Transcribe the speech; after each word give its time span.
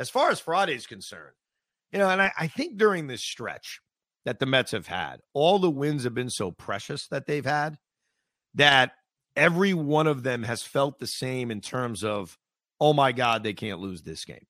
As 0.00 0.08
far 0.08 0.30
as 0.30 0.40
Friday 0.40 0.74
is 0.74 0.86
concerned, 0.86 1.34
you 1.92 1.98
know, 1.98 2.08
and 2.08 2.22
I, 2.22 2.32
I 2.38 2.46
think 2.46 2.78
during 2.78 3.06
this 3.06 3.20
stretch 3.20 3.82
that 4.24 4.38
the 4.38 4.46
Mets 4.46 4.72
have 4.72 4.86
had, 4.86 5.20
all 5.34 5.58
the 5.58 5.70
wins 5.70 6.04
have 6.04 6.14
been 6.14 6.30
so 6.30 6.50
precious 6.50 7.06
that 7.08 7.26
they've 7.26 7.44
had 7.44 7.76
that 8.54 8.92
every 9.36 9.74
one 9.74 10.06
of 10.06 10.22
them 10.22 10.42
has 10.42 10.62
felt 10.62 10.98
the 10.98 11.06
same 11.06 11.50
in 11.50 11.60
terms 11.60 12.02
of, 12.02 12.38
oh 12.80 12.94
my 12.94 13.12
God, 13.12 13.42
they 13.42 13.52
can't 13.52 13.80
lose 13.80 14.00
this 14.00 14.24
game. 14.24 14.46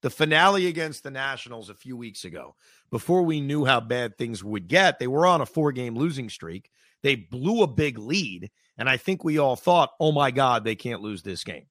The 0.00 0.08
finale 0.08 0.66
against 0.66 1.02
the 1.02 1.10
Nationals 1.10 1.68
a 1.68 1.74
few 1.74 1.98
weeks 1.98 2.24
ago, 2.24 2.56
before 2.90 3.24
we 3.24 3.42
knew 3.42 3.66
how 3.66 3.80
bad 3.80 4.16
things 4.16 4.42
would 4.42 4.66
get, 4.66 4.98
they 4.98 5.08
were 5.08 5.26
on 5.26 5.42
a 5.42 5.46
four 5.46 5.72
game 5.72 5.94
losing 5.94 6.30
streak. 6.30 6.70
They 7.02 7.16
blew 7.16 7.62
a 7.62 7.66
big 7.66 7.98
lead. 7.98 8.50
And 8.78 8.88
I 8.88 8.96
think 8.96 9.24
we 9.24 9.36
all 9.36 9.56
thought, 9.56 9.90
oh 10.00 10.10
my 10.10 10.30
God, 10.30 10.64
they 10.64 10.74
can't 10.74 11.02
lose 11.02 11.22
this 11.22 11.44
game. 11.44 11.66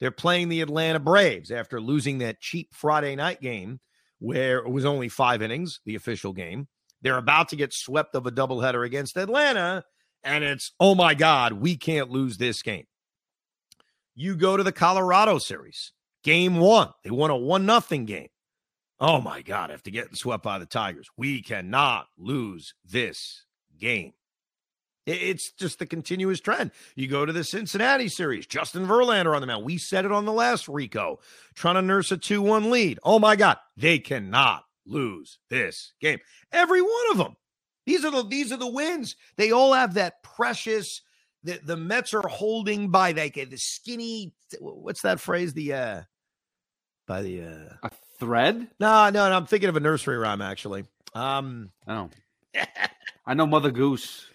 They're 0.00 0.10
playing 0.10 0.48
the 0.48 0.60
Atlanta 0.60 1.00
Braves 1.00 1.50
after 1.50 1.80
losing 1.80 2.18
that 2.18 2.40
cheap 2.40 2.74
Friday 2.74 3.16
night 3.16 3.40
game 3.40 3.80
where 4.20 4.58
it 4.58 4.70
was 4.70 4.84
only 4.84 5.08
five 5.08 5.42
innings, 5.42 5.80
the 5.84 5.94
official 5.94 6.32
game. 6.32 6.68
They're 7.02 7.18
about 7.18 7.48
to 7.50 7.56
get 7.56 7.72
swept 7.72 8.14
of 8.14 8.26
a 8.26 8.32
doubleheader 8.32 8.84
against 8.84 9.16
Atlanta. 9.16 9.84
And 10.24 10.42
it's, 10.42 10.72
oh 10.80 10.94
my 10.94 11.14
God, 11.14 11.52
we 11.52 11.76
can't 11.76 12.10
lose 12.10 12.36
this 12.36 12.62
game. 12.62 12.86
You 14.14 14.34
go 14.34 14.56
to 14.56 14.64
the 14.64 14.72
Colorado 14.72 15.38
series, 15.38 15.92
game 16.24 16.58
one. 16.58 16.90
They 17.04 17.10
won 17.10 17.30
a 17.30 17.36
one 17.36 17.66
nothing 17.66 18.04
game. 18.04 18.28
Oh 19.00 19.20
my 19.20 19.42
God, 19.42 19.70
after 19.70 19.90
getting 19.92 20.16
swept 20.16 20.42
by 20.42 20.58
the 20.58 20.66
Tigers, 20.66 21.08
we 21.16 21.40
cannot 21.40 22.08
lose 22.16 22.74
this 22.84 23.44
game. 23.78 24.12
It's 25.08 25.50
just 25.52 25.78
the 25.78 25.86
continuous 25.86 26.40
trend. 26.40 26.70
You 26.94 27.08
go 27.08 27.24
to 27.24 27.32
the 27.32 27.44
Cincinnati 27.44 28.08
series, 28.08 28.46
Justin 28.46 28.86
Verlander 28.86 29.34
on 29.34 29.40
the 29.40 29.46
mound. 29.46 29.64
We 29.64 29.78
said 29.78 30.04
it 30.04 30.12
on 30.12 30.26
the 30.26 30.32
last 30.32 30.68
Rico, 30.68 31.20
trying 31.54 31.76
to 31.76 31.82
nurse 31.82 32.12
a 32.12 32.18
2 32.18 32.42
1 32.42 32.70
lead. 32.70 32.98
Oh 33.02 33.18
my 33.18 33.34
God, 33.34 33.56
they 33.76 33.98
cannot 33.98 34.64
lose 34.86 35.38
this 35.48 35.92
game. 36.00 36.18
Every 36.52 36.82
one 36.82 37.10
of 37.12 37.18
them. 37.18 37.36
These 37.86 38.04
are 38.04 38.10
the 38.10 38.22
these 38.22 38.52
are 38.52 38.58
the 38.58 38.70
wins. 38.70 39.16
They 39.36 39.50
all 39.50 39.72
have 39.72 39.94
that 39.94 40.22
precious 40.22 41.00
the, 41.42 41.58
the 41.64 41.76
Mets 41.76 42.12
are 42.12 42.28
holding 42.28 42.90
by 42.90 43.12
like 43.12 43.34
the 43.34 43.56
skinny 43.56 44.34
what's 44.60 45.02
that 45.02 45.20
phrase? 45.20 45.54
The 45.54 45.72
uh 45.72 46.02
by 47.06 47.22
the 47.22 47.42
uh 47.42 47.74
a 47.82 47.90
thread? 48.18 48.68
No, 48.78 49.08
no, 49.08 49.30
no 49.30 49.36
I'm 49.36 49.46
thinking 49.46 49.70
of 49.70 49.76
a 49.76 49.80
nursery 49.80 50.18
rhyme 50.18 50.42
actually. 50.42 50.84
Um 51.14 51.70
Oh. 51.86 52.10
I 53.26 53.34
know 53.34 53.46
Mother 53.46 53.70
Goose. 53.70 54.26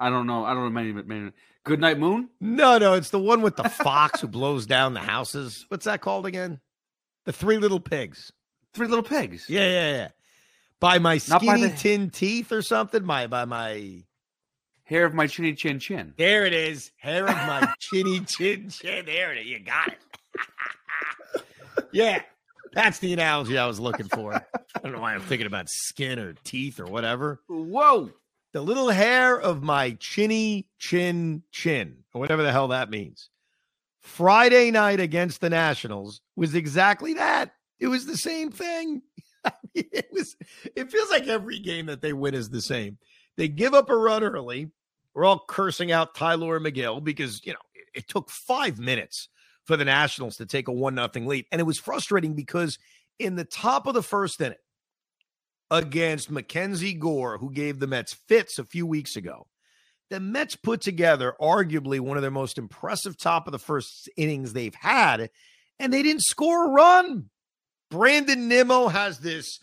I 0.00 0.08
don't 0.08 0.26
know. 0.26 0.44
I 0.46 0.54
don't 0.54 0.64
know 0.64 0.70
many. 0.70 0.92
many. 0.92 1.30
Good 1.62 1.78
Night 1.78 1.98
Moon? 1.98 2.30
No, 2.40 2.78
no, 2.78 2.94
it's 2.94 3.10
the 3.10 3.18
one 3.18 3.42
with 3.42 3.56
the 3.56 3.68
fox 3.68 4.22
who 4.22 4.28
blows 4.28 4.66
down 4.66 4.94
the 4.94 5.00
houses. 5.00 5.66
What's 5.68 5.84
that 5.84 6.00
called 6.00 6.24
again? 6.24 6.58
The 7.26 7.34
Three 7.34 7.58
Little 7.58 7.80
Pigs. 7.80 8.32
Three 8.72 8.86
Little 8.86 9.04
Pigs. 9.04 9.44
Yeah, 9.48 9.68
yeah, 9.68 9.92
yeah. 9.92 10.08
By 10.80 10.98
my 10.98 11.18
skinny 11.18 11.46
by 11.46 11.58
the... 11.58 11.76
tin 11.76 12.08
teeth 12.08 12.50
or 12.50 12.62
something. 12.62 13.04
My 13.04 13.26
by 13.26 13.44
my 13.44 14.02
hair 14.84 15.04
of 15.04 15.12
my 15.12 15.26
chinny 15.26 15.52
chin 15.52 15.78
chin. 15.78 16.14
There 16.16 16.46
it 16.46 16.54
is. 16.54 16.92
Hair 16.96 17.26
of 17.26 17.36
my 17.36 17.70
chinny 17.78 18.20
chin 18.20 18.70
chin. 18.70 19.04
There 19.04 19.32
it 19.32 19.38
is. 19.38 19.46
You 19.46 19.58
got 19.60 19.88
it. 19.88 21.44
yeah. 21.92 22.22
That's 22.72 23.00
the 23.00 23.12
analogy 23.12 23.58
I 23.58 23.66
was 23.66 23.78
looking 23.78 24.08
for. 24.08 24.32
I 24.34 24.42
don't 24.82 24.92
know 24.92 25.00
why 25.00 25.14
I'm 25.14 25.20
thinking 25.20 25.46
about 25.46 25.68
skin 25.68 26.18
or 26.18 26.34
teeth 26.44 26.80
or 26.80 26.86
whatever. 26.86 27.40
Whoa 27.48 28.10
the 28.52 28.60
little 28.60 28.90
hair 28.90 29.38
of 29.40 29.62
my 29.62 29.92
chinny 30.00 30.66
chin 30.78 31.42
chin, 31.52 31.98
or 32.12 32.20
whatever 32.20 32.42
the 32.42 32.52
hell 32.52 32.68
that 32.68 32.90
means. 32.90 33.30
Friday 34.00 34.70
night 34.70 34.98
against 34.98 35.40
the 35.40 35.50
Nationals 35.50 36.20
was 36.36 36.54
exactly 36.54 37.14
that. 37.14 37.52
It 37.78 37.88
was 37.88 38.06
the 38.06 38.16
same 38.16 38.50
thing. 38.50 39.02
it 39.74 40.08
was 40.12 40.36
it 40.74 40.90
feels 40.90 41.10
like 41.10 41.26
every 41.26 41.58
game 41.58 41.86
that 41.86 42.02
they 42.02 42.12
win 42.12 42.34
is 42.34 42.50
the 42.50 42.62
same. 42.62 42.98
They 43.36 43.48
give 43.48 43.74
up 43.74 43.88
a 43.90 43.96
run 43.96 44.22
early. 44.22 44.70
We're 45.14 45.24
all 45.24 45.44
cursing 45.48 45.92
out 45.92 46.14
Tylor 46.14 46.60
Megill 46.60 47.02
because, 47.02 47.44
you 47.44 47.52
know, 47.52 47.58
it, 47.74 48.00
it 48.00 48.08
took 48.08 48.30
5 48.30 48.78
minutes 48.78 49.28
for 49.64 49.76
the 49.76 49.84
Nationals 49.84 50.36
to 50.36 50.46
take 50.46 50.68
a 50.68 50.72
1 50.72 50.94
nothing 50.94 51.26
lead. 51.26 51.46
And 51.50 51.60
it 51.60 51.64
was 51.64 51.78
frustrating 51.78 52.34
because 52.34 52.78
in 53.18 53.36
the 53.36 53.44
top 53.44 53.86
of 53.86 53.94
the 53.94 54.02
first 54.02 54.40
inning, 54.40 54.58
against 55.70 56.30
Mackenzie 56.30 56.94
Gore, 56.94 57.38
who 57.38 57.50
gave 57.50 57.78
the 57.78 57.86
Mets 57.86 58.12
fits 58.12 58.58
a 58.58 58.64
few 58.64 58.86
weeks 58.86 59.16
ago. 59.16 59.46
The 60.10 60.20
Mets 60.20 60.56
put 60.56 60.80
together 60.80 61.34
arguably 61.40 62.00
one 62.00 62.16
of 62.16 62.22
their 62.22 62.32
most 62.32 62.58
impressive 62.58 63.16
top 63.16 63.46
of 63.46 63.52
the 63.52 63.58
first 63.58 64.10
innings 64.16 64.52
they've 64.52 64.74
had, 64.74 65.30
and 65.78 65.92
they 65.92 66.02
didn't 66.02 66.22
score 66.22 66.66
a 66.66 66.70
run. 66.70 67.30
Brandon 67.90 68.48
Nimmo 68.48 68.88
has 68.88 69.18
this 69.18 69.60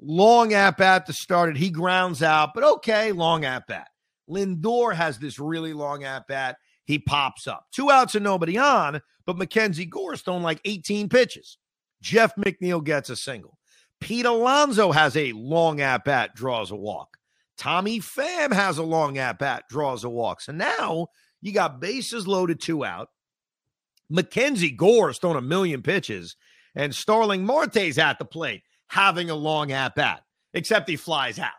long 0.00 0.52
at 0.52 0.76
bat 0.76 1.06
to 1.06 1.12
start 1.12 1.50
it. 1.50 1.56
He 1.56 1.70
grounds 1.70 2.22
out, 2.22 2.54
but 2.54 2.64
okay, 2.64 3.12
long 3.12 3.44
at 3.44 3.66
bat. 3.66 3.88
Lindor 4.28 4.94
has 4.94 5.18
this 5.18 5.38
really 5.38 5.72
long 5.72 6.02
at 6.02 6.26
bat. 6.26 6.56
He 6.86 6.98
pops 6.98 7.46
up. 7.46 7.66
Two 7.72 7.90
outs 7.90 8.14
and 8.14 8.24
nobody 8.24 8.58
on, 8.58 9.00
but 9.26 9.38
Mackenzie 9.38 9.86
Gore's 9.86 10.22
thrown 10.22 10.42
like 10.42 10.60
18 10.64 11.08
pitches. 11.08 11.58
Jeff 12.02 12.34
McNeil 12.36 12.84
gets 12.84 13.10
a 13.10 13.16
single. 13.16 13.58
Pete 14.04 14.26
Alonso 14.26 14.92
has 14.92 15.16
a 15.16 15.32
long 15.32 15.80
at 15.80 16.04
bat, 16.04 16.34
draws 16.34 16.70
a 16.70 16.76
walk. 16.76 17.16
Tommy 17.56 18.00
Pham 18.00 18.52
has 18.52 18.76
a 18.76 18.82
long 18.82 19.16
at 19.16 19.38
bat, 19.38 19.64
draws 19.70 20.04
a 20.04 20.10
walk. 20.10 20.42
So 20.42 20.52
now 20.52 21.06
you 21.40 21.52
got 21.52 21.80
bases 21.80 22.26
loaded, 22.26 22.60
two 22.60 22.84
out. 22.84 23.08
Mackenzie 24.10 24.70
Gore's 24.70 25.16
thrown 25.16 25.36
a 25.36 25.40
million 25.40 25.80
pitches, 25.80 26.36
and 26.74 26.94
Starling 26.94 27.46
Marte's 27.46 27.96
at 27.96 28.18
the 28.18 28.26
plate 28.26 28.60
having 28.88 29.30
a 29.30 29.34
long 29.34 29.72
at 29.72 29.94
bat, 29.94 30.20
except 30.52 30.90
he 30.90 30.96
flies 30.96 31.38
out. 31.38 31.52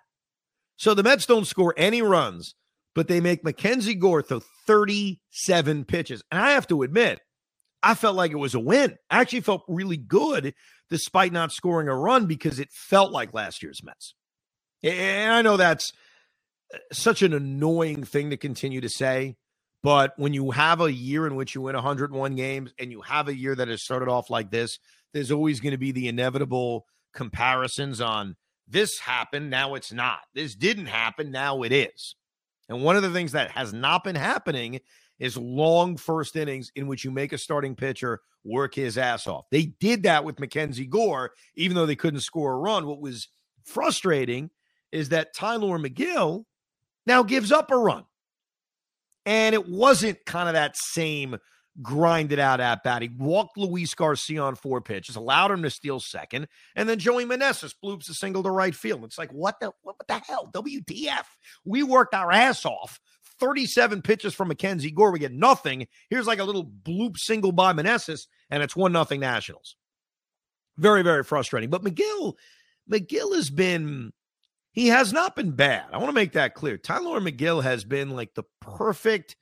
So 0.76 0.94
the 0.94 1.02
Mets 1.02 1.26
don't 1.26 1.48
score 1.48 1.74
any 1.76 2.04
runs, 2.04 2.54
but 2.94 3.08
they 3.08 3.22
make 3.22 3.44
Mackenzie 3.44 3.96
Gore 3.96 4.22
throw 4.22 4.44
37 4.68 5.86
pitches. 5.86 6.22
And 6.32 6.40
I 6.40 6.52
have 6.52 6.68
to 6.68 6.84
admit, 6.84 7.22
I 7.82 7.96
felt 7.96 8.16
like 8.16 8.32
it 8.32 8.36
was 8.36 8.54
a 8.54 8.60
win. 8.60 8.98
I 9.10 9.22
actually 9.22 9.42
felt 9.42 9.64
really 9.68 9.98
good 9.98 10.54
despite 10.90 11.34
not 11.34 11.52
scoring 11.52 11.88
a 11.88 11.96
run 11.96 12.26
because 12.26 12.60
it 12.60 12.70
felt 12.72 13.12
like 13.12 13.34
last 13.34 13.64
year's 13.64 13.84
Mets. 13.84 14.14
And 14.84 15.32
I 15.32 15.42
know 15.42 15.58
that's 15.58 15.92
uh, 16.74 16.78
such 16.92 17.22
an 17.22 17.34
annoying 17.34 18.04
thing 18.04 18.30
to 18.30 18.38
continue 18.38 18.82
to 18.82 18.90
say, 18.90 19.36
but 19.82 20.14
when 20.18 20.34
you 20.34 20.52
have 20.52 20.82
a 20.82 20.92
year 20.92 21.28
in 21.28 21.36
which 21.36 21.56
you 21.56 21.62
win 21.62 21.76
101 21.76 22.36
games 22.36 22.74
and 22.80 22.92
you 22.92 23.02
have 23.02 23.28
a 23.28 23.36
year 23.36 23.56
that 23.56 23.68
has 23.68 23.84
started 23.84 24.10
off 24.10 24.30
like 24.30 24.52
this, 24.52 24.78
there's 25.14 25.32
always 25.32 25.60
going 25.60 25.72
to 25.72 25.78
be 25.78 25.92
the 25.92 26.08
inevitable 26.08 26.86
comparisons 27.14 28.02
on 28.02 28.36
this 28.68 29.00
happened, 29.00 29.50
now 29.50 29.76
it's 29.76 29.94
not. 29.94 30.20
This 30.34 30.56
didn't 30.56 30.88
happen, 30.88 31.32
now 31.32 31.62
it 31.64 31.72
is. 31.72 32.16
And 32.68 32.84
one 32.84 32.96
of 32.96 33.04
the 33.04 33.12
things 33.12 33.34
that 33.34 33.52
has 33.52 33.74
not 33.74 34.04
been 34.04 34.16
happening 34.16 34.82
is 35.20 35.38
long 35.38 35.98
first 35.98 36.36
innings 36.36 36.72
in 36.76 36.88
which 36.88 37.04
you 37.04 37.12
make 37.12 37.34
a 37.34 37.38
starting 37.38 37.76
pitcher 37.76 38.22
work 38.44 38.76
his 38.76 38.98
ass 38.98 39.28
off. 39.28 39.46
They 39.52 39.74
did 39.80 40.04
that 40.04 40.24
with 40.24 40.40
Mackenzie 40.40 40.86
Gore, 40.86 41.32
even 41.56 41.76
though 41.76 41.86
they 41.86 41.96
couldn't 41.96 42.20
score 42.22 42.54
a 42.54 42.58
run. 42.58 42.86
What 42.86 43.02
was 43.02 43.28
frustrating 43.64 44.50
is 44.92 45.10
that 45.10 45.34
Tylor 45.34 45.80
Megill 45.80 46.46
now 47.06 47.24
gives 47.24 47.52
up 47.52 47.72
a 47.72 47.78
run. 47.78 48.04
And 49.26 49.56
it 49.56 49.68
wasn't 49.68 50.24
kind 50.26 50.48
of 50.48 50.54
that 50.54 50.78
same 50.78 51.38
grinded 51.82 52.40
out 52.40 52.62
at 52.62 52.84
bat. 52.84 53.02
He 53.02 53.10
walked 53.18 53.58
Luis 53.58 53.94
Garcia 53.94 54.42
on 54.42 54.56
four 54.56 54.82
pitches, 54.82 55.16
allowed 55.16 55.52
him 55.52 55.64
to 55.64 55.70
steal 55.70 56.00
second, 56.00 56.48
and 56.76 56.88
then 56.88 57.00
Joey 57.00 57.26
Meneses 57.26 57.74
bloops 57.84 58.10
a 58.10 58.14
single 58.14 58.44
to 58.44 58.52
right 58.52 58.76
field. 58.76 59.04
It's 59.04 59.18
like, 59.18 59.32
what 59.32 59.60
the 59.60 59.72
what 59.82 59.96
the 60.08 60.20
hell? 60.20 60.50
WTF? 60.54 61.26
We 61.66 61.84
worked 61.84 62.14
our 62.14 62.32
ass 62.32 62.66
off. 62.66 63.00
37 63.40 64.02
pitches 64.02 64.34
from 64.34 64.48
Mackenzie 64.48 64.92
Gore. 64.92 65.12
We 65.12 65.20
get 65.20 65.34
nothing. 65.34 65.88
Here's 66.10 66.28
like 66.28 66.40
a 66.40 66.44
little 66.44 66.66
bloop 66.66 67.18
single 67.18 67.52
by 67.52 67.74
Meneses, 67.74 68.28
and 68.50 68.64
it's 68.64 68.76
one 68.76 68.92
nothing 68.92 69.20
Nationals. 69.20 69.76
Very, 70.78 71.04
very 71.04 71.24
frustrating. 71.24 71.70
But 71.70 71.84
Megill, 71.84 72.34
Megill 72.90 73.36
has 73.36 73.50
been 73.50 74.12
he 74.76 74.88
has 74.88 75.14
not 75.14 75.38
been 75.38 75.52
bad. 75.52 75.86
I 75.94 75.98
want 75.98 76.10
to 76.10 76.14
make 76.14 76.34
that 76.34 76.54
clear. 76.54 76.78
Tylor 76.78 77.22
Megill 77.22 77.64
has 77.64 77.86
been 77.86 78.10
like 78.10 78.34
the 78.34 78.44
perfect 78.60 79.38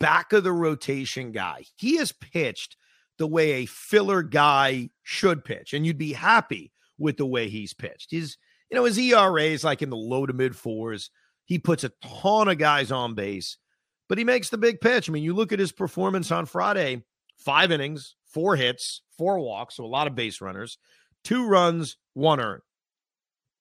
back 0.00 0.32
of 0.32 0.42
the 0.42 0.52
rotation 0.52 1.30
guy. 1.30 1.64
He 1.76 1.96
has 1.98 2.10
pitched 2.10 2.76
the 3.16 3.28
way 3.28 3.52
a 3.52 3.66
filler 3.66 4.22
guy 4.22 4.90
should 5.04 5.44
pitch, 5.44 5.72
and 5.72 5.86
you'd 5.86 5.98
be 5.98 6.12
happy 6.12 6.72
with 6.98 7.16
the 7.16 7.26
way 7.26 7.48
he's 7.48 7.74
pitched. 7.74 8.10
He's, 8.10 8.38
you 8.68 8.74
know, 8.74 8.84
his 8.84 8.98
ERA 8.98 9.44
is 9.44 9.62
like 9.62 9.82
in 9.82 9.90
the 9.90 9.96
low 9.96 10.26
to 10.26 10.32
mid 10.32 10.56
fours. 10.56 11.10
He 11.46 11.58
puts 11.58 11.84
a 11.84 11.92
ton 12.04 12.48
of 12.48 12.58
guys 12.58 12.92
on 12.92 13.14
base, 13.14 13.56
but 14.08 14.18
he 14.18 14.24
makes 14.24 14.50
the 14.50 14.58
big 14.58 14.80
pitch. 14.80 15.08
I 15.08 15.12
mean, 15.12 15.22
you 15.22 15.32
look 15.32 15.52
at 15.52 15.58
his 15.58 15.72
performance 15.72 16.30
on 16.30 16.46
Friday 16.46 17.04
five 17.38 17.70
innings, 17.70 18.16
four 18.24 18.56
hits, 18.56 19.02
four 19.16 19.38
walks, 19.38 19.76
so 19.76 19.84
a 19.84 19.86
lot 19.86 20.06
of 20.06 20.14
base 20.14 20.40
runners, 20.40 20.78
two 21.24 21.46
runs, 21.46 21.96
one 22.14 22.40
earned. 22.40 22.62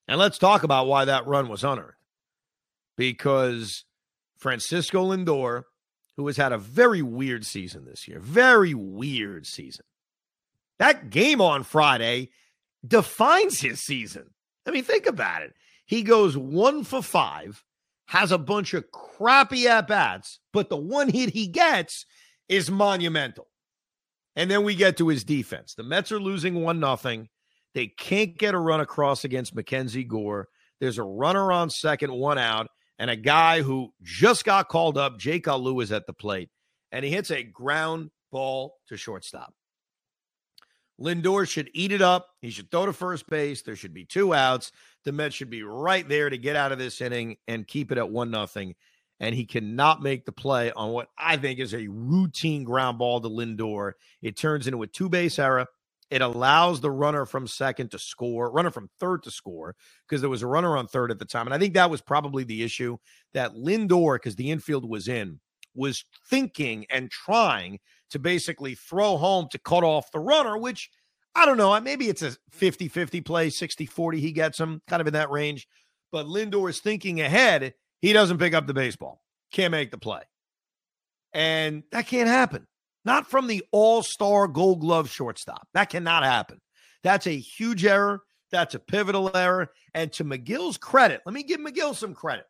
And 0.07 0.19
let's 0.19 0.37
talk 0.37 0.63
about 0.63 0.87
why 0.87 1.05
that 1.05 1.27
run 1.27 1.47
was 1.47 1.63
unearned. 1.63 1.93
Because 2.97 3.85
Francisco 4.37 5.11
Lindor, 5.11 5.63
who 6.15 6.27
has 6.27 6.37
had 6.37 6.51
a 6.51 6.57
very 6.57 7.01
weird 7.01 7.45
season 7.45 7.85
this 7.85 8.07
year, 8.07 8.19
very 8.19 8.73
weird 8.73 9.45
season, 9.45 9.85
that 10.79 11.09
game 11.09 11.41
on 11.41 11.63
Friday 11.63 12.29
defines 12.85 13.59
his 13.59 13.81
season. 13.81 14.31
I 14.67 14.71
mean, 14.71 14.83
think 14.83 15.05
about 15.05 15.43
it. 15.43 15.53
He 15.85 16.03
goes 16.03 16.37
one 16.37 16.83
for 16.83 17.01
five, 17.01 17.63
has 18.07 18.31
a 18.31 18.38
bunch 18.38 18.74
of 18.74 18.92
crappy 18.92 19.68
at 19.68 19.88
bats, 19.88 20.40
but 20.54 20.69
the 20.69 20.78
one 20.78 21.10
hit 21.10 21.30
he 21.30 21.48
gets 21.48 22.06
is 22.48 22.69
monumental. 22.69 23.48
And 24.36 24.52
then 24.52 24.63
we 24.63 24.75
get 24.75 24.98
to 24.98 25.07
his 25.07 25.24
defense. 25.24 25.74
The 25.74 25.84
Mets 25.84 26.12
are 26.12 26.19
losing 26.19 26.62
one 26.62 26.80
nothing. 26.80 27.30
They 27.74 27.88
can't 27.88 28.38
get 28.38 28.54
a 28.54 28.60
run 28.60 28.81
across 28.81 29.24
against 29.24 29.56
Mackenzie 29.56 30.04
Gore. 30.04 30.48
There's 30.80 30.98
a 30.98 31.04
runner 31.04 31.52
on 31.52 31.69
second, 31.69 32.12
one 32.12 32.38
out, 32.38 32.68
and 33.00 33.10
a 33.10 33.16
guy 33.16 33.62
who 33.62 33.94
just 34.02 34.46
got 34.46 34.69
called 34.69 34.98
up, 34.98 35.18
Jake 35.18 35.48
Alu, 35.48 35.80
is 35.80 35.92
at 35.92 36.06
the 36.06 36.13
plate, 36.13 36.50
and 36.92 37.04
he 37.04 37.12
hits 37.12 37.31
a 37.31 37.44
ground 37.44 38.12
ball 38.31 38.75
to 38.88 38.98
shortstop. 38.98 39.54
Lindor 41.00 41.47
should 41.50 41.69
eat 41.74 41.92
it 41.92 42.01
up. 42.01 42.30
He 42.42 42.50
should 42.50 42.71
throw 42.71 42.86
to 42.86 42.94
first 42.94 43.27
base. 43.30 43.62
There 43.62 43.75
should 43.75 43.94
be 43.94 44.06
two 44.06 44.33
outs. 44.33 44.71
The 45.03 45.12
Mets 45.12 45.36
should 45.36 45.50
be 45.50 45.63
right 45.63 46.07
there 46.07 46.30
to 46.30 46.38
get 46.38 46.56
out 46.56 46.71
of 46.71 46.80
this 46.80 47.01
inning 47.01 47.38
and 47.47 47.68
keep 47.68 47.92
it 47.92 47.97
at 47.97 48.09
one 48.09 48.31
nothing. 48.31 48.75
And 49.19 49.33
he 49.36 49.45
cannot 49.45 50.01
make 50.01 50.25
the 50.25 50.31
play 50.31 50.71
on 50.71 50.92
what 50.92 51.07
I 51.18 51.38
think 51.38 51.59
is 51.59 51.74
a 51.74 51.88
routine 51.88 52.63
ground 52.63 52.97
ball 52.97 53.21
to 53.21 53.30
Lindor. 53.30 53.94
It 54.21 54.38
turns 54.38 54.68
into 54.68 54.81
a 54.83 54.88
two 54.88 55.09
base 55.09 55.39
error. 55.39 55.68
It 56.12 56.21
allows 56.21 56.81
the 56.81 56.92
runner 56.92 57.25
from 57.25 57.47
second 57.47 57.92
to 57.92 58.00
score, 58.00 58.51
runner 58.51 58.69
from 58.71 58.89
third 59.00 59.24
to 59.24 59.31
score, 59.31 59.75
because 60.07 60.21
there 60.21 60.30
was 60.30 60.44
a 60.44 60.47
runner 60.47 60.77
on 60.77 60.88
third 60.88 61.12
at 61.12 61.19
the 61.19 61.25
time. 61.25 61.47
And 61.47 61.53
I 61.53 61.57
think 61.57 61.74
that 61.74 61.89
was 61.89 62.01
probably 62.01 62.44
the 62.44 62.63
issue 62.63 62.97
that 63.33 63.56
Lindor, 63.56 64.15
because 64.15 64.36
the 64.36 64.51
infield 64.51 64.88
was 64.88 65.07
in, 65.07 65.39
was 65.74 66.06
thinking 66.30 66.86
and 66.89 67.09
trying 67.09 67.80
to 68.12 68.19
basically 68.19 68.75
throw 68.75 69.18
home 69.18 69.48
to 69.52 69.60
cut 69.60 69.84
off 69.84 70.12
the 70.12 70.19
runner, 70.19 70.57
which 70.57 70.90
I 71.34 71.46
don't 71.46 71.57
know. 71.57 71.80
Maybe 71.81 72.07
it's 72.07 72.22
a 72.22 72.36
50 72.52 72.88
50 72.88 73.22
play, 73.22 73.50
60 73.50 73.86
40. 73.86 74.19
He 74.19 74.31
gets 74.31 74.60
him 74.60 74.81
kind 74.88 75.02
of 75.02 75.07
in 75.07 75.13
that 75.13 75.31
range. 75.31 75.68
But 76.12 76.28
Lindor 76.28 76.69
is 76.69 76.80
thinking 76.80 77.19
ahead. 77.19 77.74
He 78.02 78.13
doesn't 78.13 78.38
pick 78.38 78.54
up 78.54 78.68
the 78.68 78.74
baseball, 78.74 79.22
can't 79.52 79.72
make 79.72 79.92
the 79.92 79.98
play. 79.98 80.22
And 81.34 81.84
that 81.92 82.07
can't 82.07 82.30
happen. 82.30 82.68
Not 83.04 83.30
from 83.30 83.48
the 83.48 83.63
all 83.72 84.02
star 84.02 84.48
gold 84.48 84.80
glove 84.80 85.10
shortstop. 85.10 85.68
That 85.74 85.90
cannot 85.90 86.24
happen. 86.24 86.60
That's 87.04 87.28
a 87.28 87.38
huge 87.38 87.86
error. 87.86 88.22
That's 88.52 88.74
a 88.74 88.80
pivotal 88.80 89.36
error. 89.36 89.72
And 89.94 90.12
to 90.13 90.24
Megill's 90.24 90.78
credit, 90.78 91.22
let 91.25 91.34
me 91.34 91.44
give 91.44 91.60
Megill 91.60 91.96
some 91.96 92.13
credit 92.13 92.46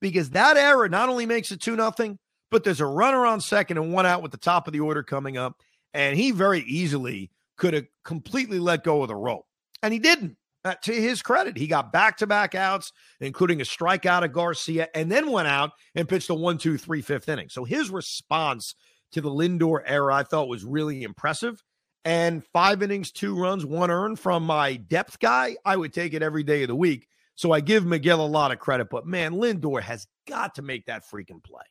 because 0.00 0.30
that 0.30 0.56
error 0.56 0.88
not 0.88 1.08
only 1.08 1.26
makes 1.26 1.52
it 1.52 1.60
2 1.60 1.76
nothing, 1.76 2.18
but 2.54 2.62
there's 2.62 2.80
a 2.80 2.86
runner 2.86 3.26
on 3.26 3.40
second 3.40 3.78
and 3.78 3.92
one 3.92 4.06
out 4.06 4.22
with 4.22 4.30
the 4.30 4.38
top 4.38 4.68
of 4.68 4.72
the 4.72 4.78
order 4.78 5.02
coming 5.02 5.36
up. 5.36 5.60
And 5.92 6.16
he 6.16 6.30
very 6.30 6.60
easily 6.60 7.32
could 7.56 7.74
have 7.74 7.86
completely 8.04 8.60
let 8.60 8.84
go 8.84 9.02
of 9.02 9.08
the 9.08 9.16
rope. 9.16 9.44
And 9.82 9.92
he 9.92 9.98
didn't. 9.98 10.36
Uh, 10.64 10.74
to 10.82 10.94
his 10.94 11.20
credit, 11.20 11.56
he 11.56 11.66
got 11.66 11.90
back 11.90 12.18
to 12.18 12.28
back 12.28 12.54
outs, 12.54 12.92
including 13.18 13.60
a 13.60 13.64
strikeout 13.64 14.22
of 14.22 14.32
Garcia, 14.32 14.86
and 14.94 15.10
then 15.10 15.32
went 15.32 15.48
out 15.48 15.72
and 15.96 16.08
pitched 16.08 16.30
a 16.30 16.34
one, 16.34 16.56
two, 16.56 16.78
three, 16.78 17.02
fifth 17.02 17.28
inning. 17.28 17.48
So 17.48 17.64
his 17.64 17.90
response 17.90 18.76
to 19.10 19.20
the 19.20 19.30
Lindor 19.30 19.80
error, 19.84 20.12
I 20.12 20.22
thought 20.22 20.46
was 20.46 20.64
really 20.64 21.02
impressive. 21.02 21.60
And 22.04 22.44
five 22.52 22.84
innings, 22.84 23.10
two 23.10 23.36
runs, 23.36 23.66
one 23.66 23.90
earned 23.90 24.20
from 24.20 24.44
my 24.44 24.76
depth 24.76 25.18
guy, 25.18 25.56
I 25.64 25.76
would 25.76 25.92
take 25.92 26.14
it 26.14 26.22
every 26.22 26.44
day 26.44 26.62
of 26.62 26.68
the 26.68 26.76
week. 26.76 27.08
So 27.34 27.50
I 27.50 27.58
give 27.58 27.82
Megill 27.82 28.20
a 28.20 28.22
lot 28.22 28.52
of 28.52 28.60
credit, 28.60 28.90
but 28.90 29.08
man, 29.08 29.32
Lindor 29.32 29.82
has 29.82 30.06
got 30.28 30.54
to 30.54 30.62
make 30.62 30.86
that 30.86 31.02
freaking 31.04 31.42
play. 31.42 31.64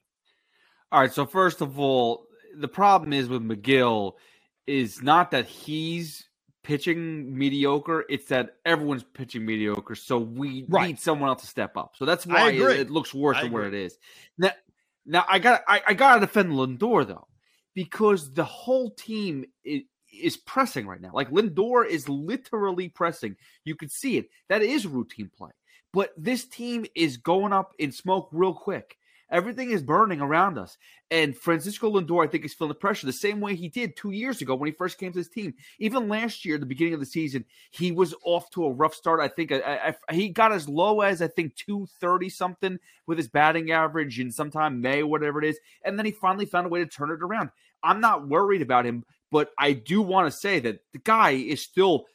All 0.94 1.00
right. 1.00 1.12
So 1.12 1.26
first 1.26 1.62
of 1.62 1.80
all, 1.80 2.28
the 2.56 2.68
problem 2.68 3.14
is 3.14 3.28
with 3.28 3.42
Megill 3.42 4.14
is 4.68 5.02
not 5.02 5.32
that 5.32 5.48
he's 5.48 6.30
pitching 6.62 7.36
mediocre; 7.36 8.06
it's 8.10 8.28
that 8.28 8.58
everyone's 8.64 9.04
pitching 9.04 9.44
mediocre. 9.44 9.96
So 9.96 10.20
we 10.20 10.66
right. 10.70 10.86
need 10.86 11.00
someone 11.00 11.30
else 11.30 11.42
to 11.42 11.48
step 11.48 11.76
up. 11.78 11.96
So 11.98 12.06
that's 12.06 12.28
why 12.28 12.52
it, 12.52 12.62
it, 12.62 12.90
looks 12.92 13.12
worse 13.12 13.38
I 13.38 13.42
than 13.42 13.48
agree. 13.48 13.60
where 13.62 13.68
it 13.70 13.74
is. 13.74 13.98
Now, 14.38 14.52
now 15.04 15.26
I 15.28 15.40
got 15.40 15.64
I, 15.68 15.82
I 15.88 15.94
got 15.96 16.14
to 16.14 16.20
defend 16.20 16.52
Lindor 16.52 17.08
though 17.08 17.28
because 17.74 18.32
the 18.32 18.46
whole 18.46 18.92
team 18.92 19.46
is, 19.64 19.82
is 20.14 20.38
pressing 20.38 20.86
right 20.86 21.02
now. 21.02 21.10
Like 21.12 21.32
Lindor 21.32 21.88
is 21.88 22.08
literally 22.08 22.90
pressing. 22.90 23.36
You 23.66 23.76
can 23.76 23.90
see 23.90 24.18
it. 24.20 24.30
That 24.48 24.62
is 24.62 24.86
routine 24.86 25.32
play. 25.36 25.50
But 25.92 26.14
this 26.16 26.46
team 26.46 26.86
is 26.94 27.18
going 27.18 27.52
up 27.52 27.74
in 27.80 27.92
smoke 27.92 28.30
real 28.32 28.54
quick. 28.54 29.00
Everything 29.34 29.72
is 29.72 29.82
burning 29.82 30.22
around 30.22 30.60
us. 30.60 30.78
And 31.10 31.36
Francisco 31.36 31.92
Lindor, 31.92 32.24
I 32.24 32.30
think, 32.30 32.46
is 32.46 32.54
feeling 32.54 32.70
the 32.70 32.76
pressure 32.76 33.08
the 33.08 33.14
same 33.14 33.42
way 33.42 33.56
he 33.56 33.68
did 33.68 33.98
two 33.98 34.12
years 34.12 34.42
ago 34.42 34.54
when 34.54 34.68
he 34.68 34.74
first 34.74 35.00
came 35.00 35.12
to 35.12 35.18
his 35.18 35.28
team. 35.28 35.56
Even 35.80 36.08
last 36.08 36.46
year, 36.46 36.60
the 36.60 36.68
beginning 36.68 36.94
of 36.94 37.00
the 37.00 37.06
season, 37.08 37.44
he 37.72 37.92
was 37.92 38.14
off 38.24 38.50
to 38.52 38.66
a 38.66 38.72
rough 38.72 38.94
start. 38.94 39.20
I 39.20 39.28
think 39.28 39.52
I, 39.52 39.96
I, 40.08 40.14
he 40.14 40.30
got 40.30 40.52
as 40.52 40.70
low 40.70 41.02
as, 41.02 41.20
I 41.20 41.28
think, 41.28 41.56
230 41.56 42.30
something 42.30 42.80
with 43.08 43.18
his 43.18 43.28
batting 43.28 43.72
average 43.72 44.20
in 44.20 44.32
sometime 44.32 44.82
May, 44.82 45.02
whatever 45.02 45.44
it 45.44 45.50
is. 45.50 45.60
And 45.84 45.98
then 45.98 46.06
he 46.06 46.12
finally 46.12 46.46
found 46.46 46.68
a 46.68 46.70
way 46.70 46.80
to 46.80 46.86
turn 46.86 47.10
it 47.10 47.24
around. 47.24 47.50
I'm 47.82 48.00
not 48.00 48.28
worried 48.28 48.62
about 48.62 48.86
him, 48.86 49.04
but 49.32 49.50
I 49.58 49.74
do 49.74 50.02
want 50.04 50.32
to 50.32 50.38
say 50.38 50.60
that 50.60 50.82
the 50.94 51.00
guy 51.00 51.32
is 51.32 51.60
still 51.60 52.06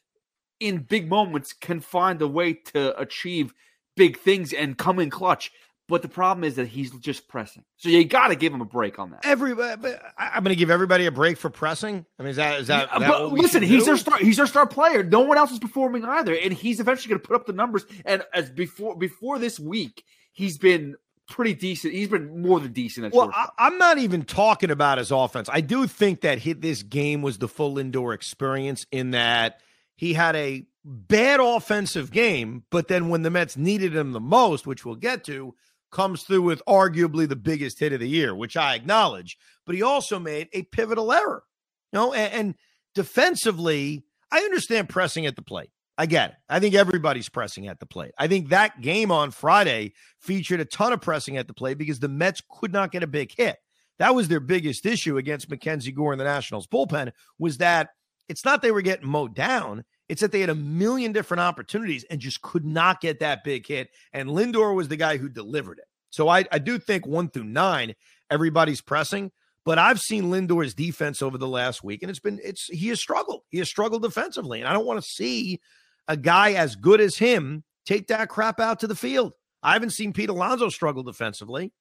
in 0.61 0.79
big 0.79 1.09
moments 1.09 1.53
can 1.53 1.81
find 1.81 2.23
a 2.23 2.29
way 2.29 2.53
to 2.53 2.99
achieve 2.99 3.53
big 3.97 4.19
things 4.19 4.53
and 4.53 4.79
come 4.79 4.99
in 4.99 5.11
clutch. 5.11 5.53
But 5.89 6.03
the 6.03 6.09
problem 6.09 6.45
is 6.45 6.57
that 6.57 6.67
he's 6.67 6.91
just 6.99 7.29
pressing. 7.29 7.65
So 7.79 7.89
you 7.89 8.05
got 8.05 8.29
to 8.29 8.37
give 8.37 8.53
him 8.53 8.61
a 8.61 8.67
break 8.67 8.99
on 8.99 9.11
that. 9.13 9.21
Every, 9.25 9.53
I'm 9.53 10.45
going 10.45 10.55
to 10.55 10.55
give 10.55 10.71
everybody 10.71 11.07
a 11.07 11.11
break 11.11 11.39
for 11.39 11.49
pressing. 11.49 12.05
I 12.19 12.23
mean, 12.23 12.31
is 12.31 12.37
that 12.37 12.61
is 12.61 12.67
that? 12.67 12.91
Yeah, 12.93 12.99
that 12.99 13.23
listen, 13.33 13.63
he's 13.63 13.81
do? 13.81 13.87
their 13.87 13.97
star. 13.97 14.19
He's 14.19 14.37
their 14.37 14.47
star 14.47 14.67
player. 14.67 15.03
No 15.03 15.21
one 15.21 15.39
else 15.39 15.51
is 15.51 15.59
performing 15.59 16.05
either, 16.05 16.35
and 16.35 16.53
he's 16.53 16.79
eventually 16.79 17.09
going 17.09 17.23
to 17.23 17.27
put 17.27 17.37
up 17.37 17.47
the 17.47 17.55
numbers. 17.55 17.87
And 18.05 18.23
as 18.35 18.51
before 18.51 18.97
before 18.97 19.39
this 19.39 19.59
week, 19.59 20.05
he's 20.31 20.59
been 20.59 20.97
pretty 21.27 21.55
decent. 21.55 21.95
He's 21.95 22.09
been 22.09 22.43
more 22.43 22.61
than 22.61 22.73
decent. 22.73 23.15
well, 23.15 23.31
I, 23.33 23.49
am 23.59 23.79
not 23.79 23.97
even 23.97 24.25
talking 24.25 24.71
about 24.71 24.99
his 24.99 25.11
offense. 25.11 25.49
I 25.51 25.63
do 25.63 25.87
think 25.87 26.21
that 26.21 26.39
hit 26.39 26.61
this 26.61 26.83
game 26.83 27.23
was 27.23 27.39
the 27.39 27.49
full 27.49 27.77
Lindor 27.77 28.15
experience 28.15 28.85
in 28.93 29.13
that 29.13 29.61
he 29.97 30.13
had 30.13 30.37
a 30.37 30.67
bad 30.85 31.41
offensive 31.41 32.11
game, 32.11 32.65
but 32.71 32.89
then 32.89 33.09
when 33.09 33.23
the 33.23 33.31
Mets 33.31 33.57
needed 33.57 33.97
him 33.97 34.13
the 34.13 34.21
most, 34.21 34.67
which 34.67 34.85
we'll 34.85 34.95
get 34.95 35.25
to, 35.25 35.55
comes 35.91 36.23
through 36.23 36.43
with 36.43 36.63
arguably 36.67 37.29
the 37.29 37.37
biggest 37.37 37.79
hit 37.79 37.93
of 37.93 38.01
the 38.01 38.09
year, 38.09 38.35
which 38.35 38.57
I 38.57 38.75
acknowledge. 38.75 39.37
But 39.67 39.75
he 39.75 39.83
also 39.83 40.19
made 40.19 40.49
a 40.53 40.63
pivotal 40.65 41.13
error. 41.13 41.45
You 41.93 41.99
know, 41.99 42.13
and, 42.13 42.33
and 42.33 42.55
defensively, 42.95 44.05
I 44.31 44.41
understand 44.41 44.89
pressing 44.89 45.27
at 45.27 45.37
the 45.37 45.43
plate. 45.43 45.71
I 45.97 46.07
get 46.07 46.31
it. 46.31 46.37
I 46.49 46.61
think 46.61 46.77
everybody's 46.77 47.29
pressing 47.29 47.67
at 47.67 47.81
the 47.81 47.87
plate. 47.87 48.13
I 48.17 48.29
think 48.29 48.51
that 48.51 48.81
game 48.81 49.11
on 49.11 49.33
Friday 49.33 49.95
featured 50.21 50.61
a 50.61 50.65
ton 50.65 50.93
of 50.93 51.01
pressing 51.01 51.37
at 51.37 51.49
the 51.49 51.55
plate 51.55 51.77
because 51.77 51.99
the 51.99 52.09
Mets 52.09 52.41
could 52.49 52.73
not 52.73 52.93
get 52.93 53.03
a 53.03 53.09
big 53.09 53.33
hit. 53.37 53.57
That 53.99 54.15
was 54.15 54.29
their 54.29 54.39
biggest 54.39 54.87
issue 54.87 55.17
against 55.17 55.51
Mackenzie 55.51 55.91
Gore 55.91 56.13
in 56.13 56.19
the 56.19 56.25
Nationals 56.25 56.69
bullpen 56.69 57.11
was 57.37 57.59
that 57.59 57.91
it's 58.29 58.45
not 58.45 58.63
they 58.63 58.71
were 58.71 58.83
getting 58.83 59.09
mowed 59.09 59.35
down. 59.35 59.85
It's 60.09 60.21
that 60.23 60.33
they 60.33 60.41
had 60.41 60.51
a 60.51 60.55
million 60.55 61.13
different 61.13 61.41
opportunities 61.43 62.05
and 62.05 62.21
just 62.21 62.41
could 62.41 62.65
not 62.65 63.01
get 63.01 63.21
that 63.21 63.45
big 63.45 63.67
hit. 63.67 63.91
And 64.13 64.31
Lindor 64.31 64.75
was 64.75 64.89
the 64.89 64.97
guy 64.97 65.19
who 65.19 65.29
delivered 65.29 65.79
it. 65.79 65.85
So 66.11 66.29
I, 66.29 66.45
I 66.51 66.59
do 66.59 66.79
think 66.79 67.07
one 67.07 67.29
through 67.29 67.45
nine, 67.45 67.95
everybody's 68.31 68.81
pressing. 68.81 69.31
But 69.65 69.79
I've 69.79 70.01
seen 70.01 70.31
Lindor's 70.31 70.73
defense 70.73 71.21
over 71.21 71.37
the 71.37 71.47
last 71.47 71.85
week, 71.85 72.03
and 72.03 72.09
it's 72.09 72.21
been 72.21 72.41
it's 72.43 72.69
he 72.69 72.89
has 72.89 73.01
struggled. 73.01 73.43
He 73.51 73.59
has 73.59 73.69
struggled 73.69 74.03
defensively, 74.03 74.61
and 74.61 74.69
I 74.69 74.73
don't 74.73 74.87
want 74.87 75.03
to 75.03 75.07
see 75.07 75.61
a 76.07 76.17
guy 76.17 76.53
as 76.53 76.75
good 76.75 77.03
as 77.03 77.19
him 77.19 77.65
take 77.85 78.07
that 78.07 78.31
crap 78.31 78.61
out 78.61 78.81
to 78.81 78.87
the 78.87 78.97
field. 78.97 79.35
I 79.63 79.75
haven't 79.75 79.91
seen 79.91 80.15
Pete 80.15 80.31
Alonso 80.31 80.71
struggle 80.71 81.03
defensively. 81.03 81.73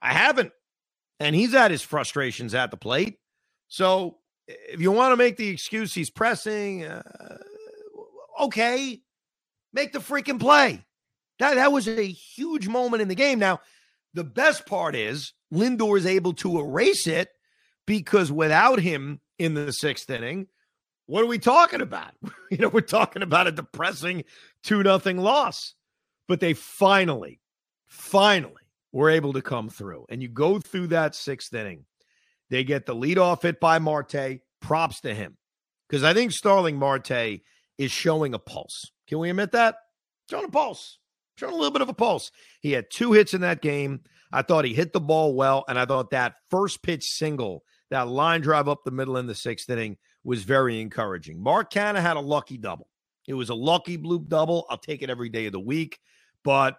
I 0.00 0.14
haven't. 0.14 0.52
And 1.20 1.34
he's 1.34 1.54
at 1.54 1.70
his 1.70 1.82
frustrations 1.82 2.54
at 2.54 2.70
the 2.70 2.76
plate. 2.76 3.18
So 3.68 4.18
if 4.46 4.80
you 4.80 4.92
want 4.92 5.12
to 5.12 5.16
make 5.16 5.36
the 5.36 5.48
excuse 5.48 5.92
he's 5.92 6.10
pressing, 6.10 6.84
uh, 6.84 7.38
okay, 8.40 9.00
make 9.72 9.92
the 9.92 9.98
freaking 9.98 10.40
play. 10.40 10.84
That, 11.38 11.54
that 11.54 11.72
was 11.72 11.86
a 11.86 12.06
huge 12.06 12.68
moment 12.68 13.02
in 13.02 13.08
the 13.08 13.14
game. 13.14 13.38
Now, 13.38 13.60
the 14.14 14.24
best 14.24 14.66
part 14.66 14.96
is 14.96 15.32
Lindor 15.52 15.98
is 15.98 16.06
able 16.06 16.32
to 16.34 16.58
erase 16.58 17.06
it 17.06 17.28
because 17.86 18.32
without 18.32 18.80
him 18.80 19.20
in 19.38 19.54
the 19.54 19.72
sixth 19.72 20.08
inning, 20.08 20.48
what 21.06 21.22
are 21.22 21.28
we 21.28 21.38
talking 21.38 21.80
about? 21.80 22.12
you 22.50 22.58
know, 22.58 22.68
we're 22.68 22.80
talking 22.80 23.22
about 23.22 23.46
a 23.46 23.52
depressing 23.52 24.24
2 24.64 24.82
nothing 24.82 25.18
loss. 25.18 25.74
But 26.28 26.40
they 26.40 26.54
finally, 26.54 27.40
finally 27.86 28.54
were 28.90 29.10
able 29.10 29.34
to 29.34 29.42
come 29.42 29.68
through. 29.68 30.06
And 30.08 30.20
you 30.22 30.28
go 30.28 30.58
through 30.58 30.88
that 30.88 31.14
sixth 31.14 31.54
inning. 31.54 31.84
They 32.50 32.64
get 32.64 32.86
the 32.86 32.96
leadoff 32.96 33.42
hit 33.42 33.60
by 33.60 33.78
Marte. 33.78 34.40
Props 34.60 35.00
to 35.02 35.14
him. 35.14 35.36
Because 35.88 36.02
I 36.02 36.14
think 36.14 36.32
Starling 36.32 36.76
Marte 36.76 37.40
is 37.78 37.90
showing 37.90 38.34
a 38.34 38.38
pulse. 38.38 38.90
Can 39.06 39.18
we 39.18 39.30
admit 39.30 39.52
that? 39.52 39.76
Showing 40.30 40.46
a 40.46 40.50
pulse. 40.50 40.98
Showing 41.36 41.54
a 41.54 41.56
little 41.56 41.72
bit 41.72 41.82
of 41.82 41.88
a 41.88 41.94
pulse. 41.94 42.30
He 42.60 42.72
had 42.72 42.90
two 42.90 43.12
hits 43.12 43.34
in 43.34 43.42
that 43.42 43.62
game. 43.62 44.00
I 44.32 44.42
thought 44.42 44.64
he 44.64 44.74
hit 44.74 44.92
the 44.92 45.00
ball 45.00 45.34
well. 45.34 45.64
And 45.68 45.78
I 45.78 45.84
thought 45.84 46.10
that 46.10 46.36
first 46.50 46.82
pitch 46.82 47.04
single, 47.04 47.62
that 47.90 48.08
line 48.08 48.40
drive 48.40 48.68
up 48.68 48.84
the 48.84 48.90
middle 48.90 49.18
in 49.18 49.26
the 49.26 49.34
sixth 49.34 49.68
inning, 49.70 49.98
was 50.24 50.42
very 50.42 50.80
encouraging. 50.80 51.40
Mark 51.40 51.70
Canha 51.72 52.00
had 52.00 52.16
a 52.16 52.20
lucky 52.20 52.58
double. 52.58 52.88
It 53.28 53.34
was 53.34 53.50
a 53.50 53.54
lucky 53.54 53.98
bloop 53.98 54.28
double. 54.28 54.66
I'll 54.70 54.78
take 54.78 55.02
it 55.02 55.10
every 55.10 55.28
day 55.28 55.46
of 55.46 55.52
the 55.52 55.60
week, 55.60 56.00
but 56.42 56.78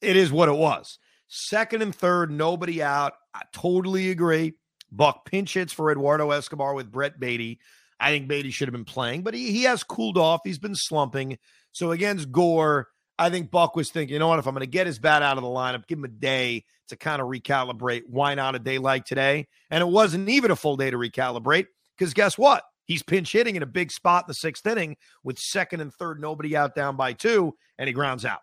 it 0.00 0.16
is 0.16 0.30
what 0.32 0.48
it 0.48 0.56
was. 0.56 0.98
Second 1.28 1.82
and 1.82 1.94
third, 1.94 2.30
nobody 2.30 2.82
out. 2.82 3.14
I 3.34 3.42
totally 3.52 4.10
agree. 4.10 4.54
Buck 4.90 5.24
pinch 5.24 5.54
hits 5.54 5.72
for 5.72 5.92
Eduardo 5.92 6.32
Escobar 6.32 6.74
with 6.74 6.90
Brett 6.90 7.20
Baty. 7.20 7.60
I 8.00 8.10
think 8.10 8.28
Baty 8.28 8.50
should 8.50 8.68
have 8.68 8.72
been 8.72 8.84
playing, 8.84 9.22
but 9.22 9.34
he, 9.34 9.52
he 9.52 9.64
has 9.64 9.84
cooled 9.84 10.16
off. 10.16 10.40
He's 10.44 10.58
been 10.58 10.74
slumping. 10.74 11.38
So 11.72 11.92
against 11.92 12.32
Gore, 12.32 12.88
I 13.18 13.28
think 13.28 13.50
Buck 13.50 13.76
was 13.76 13.90
thinking, 13.90 14.14
you 14.14 14.18
know 14.18 14.28
what, 14.28 14.38
if 14.38 14.46
I'm 14.46 14.54
going 14.54 14.62
to 14.62 14.66
get 14.66 14.86
his 14.86 14.98
bat 14.98 15.22
out 15.22 15.36
of 15.36 15.42
the 15.42 15.48
lineup, 15.48 15.86
give 15.86 15.98
him 15.98 16.04
a 16.04 16.08
day 16.08 16.64
to 16.88 16.96
kind 16.96 17.20
of 17.20 17.28
recalibrate. 17.28 18.02
Why 18.06 18.34
not 18.34 18.54
a 18.54 18.58
day 18.58 18.78
like 18.78 19.04
today? 19.04 19.46
And 19.70 19.82
it 19.82 19.88
wasn't 19.88 20.28
even 20.30 20.50
a 20.50 20.56
full 20.56 20.76
day 20.76 20.90
to 20.90 20.96
recalibrate 20.96 21.66
because 21.96 22.14
guess 22.14 22.38
what? 22.38 22.64
He's 22.86 23.02
pinch 23.02 23.30
hitting 23.30 23.56
in 23.56 23.62
a 23.62 23.66
big 23.66 23.92
spot 23.92 24.24
in 24.24 24.28
the 24.28 24.34
sixth 24.34 24.66
inning 24.66 24.96
with 25.22 25.38
second 25.38 25.80
and 25.80 25.92
third, 25.92 26.20
nobody 26.20 26.56
out 26.56 26.74
down 26.74 26.96
by 26.96 27.12
two, 27.12 27.54
and 27.78 27.86
he 27.86 27.92
grounds 27.92 28.24
out. 28.24 28.40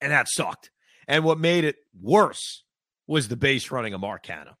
And 0.00 0.10
that 0.12 0.28
sucked. 0.28 0.70
And 1.06 1.22
what 1.22 1.38
made 1.38 1.64
it 1.64 1.76
worse 2.00 2.64
was 3.06 3.28
the 3.28 3.36
base 3.36 3.70
running 3.70 3.94
of 3.94 4.00
Mark 4.00 4.24
Canha. 4.24 4.54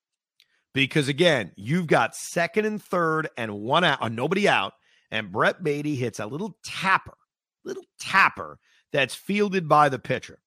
Because 0.78 1.08
again, 1.08 1.50
you've 1.56 1.88
got 1.88 2.14
second 2.14 2.64
and 2.64 2.80
third 2.80 3.28
and 3.36 3.52
one 3.52 3.82
out, 3.82 4.00
uh, 4.00 4.08
nobody 4.08 4.48
out, 4.48 4.74
and 5.10 5.32
Brett 5.32 5.64
Baty 5.64 5.96
hits 5.96 6.20
a 6.20 6.26
little 6.26 6.56
tapper, 6.64 7.16
little 7.64 7.82
tapper 7.98 8.60
that's 8.92 9.14
fielded 9.14 9.68
by 9.68 9.88
the 9.88 9.98
pitcher. 9.98 10.38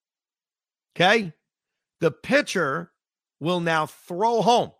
Okay. 0.95 1.33
The 1.99 2.11
pitcher 2.11 2.91
will 3.41 3.59
now 3.59 3.85
throw 3.85 4.41
home. 4.41 4.71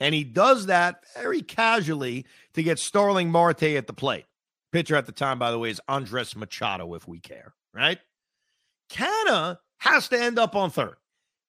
And 0.00 0.16
he 0.16 0.24
does 0.24 0.66
that 0.66 1.04
very 1.14 1.42
casually 1.42 2.26
to 2.54 2.62
get 2.64 2.80
Starling 2.80 3.30
Marte 3.30 3.62
at 3.62 3.86
the 3.86 3.92
plate. 3.92 4.26
Pitcher 4.72 4.96
at 4.96 5.06
the 5.06 5.12
time, 5.12 5.38
by 5.38 5.52
the 5.52 5.60
way, 5.60 5.70
is 5.70 5.80
Andres 5.86 6.34
Machado, 6.34 6.94
if 6.94 7.06
we 7.06 7.20
care, 7.20 7.54
right? 7.72 7.98
Canha 8.90 9.58
has 9.78 10.08
to 10.08 10.20
end 10.20 10.38
up 10.40 10.56
on 10.56 10.70
third. 10.70 10.96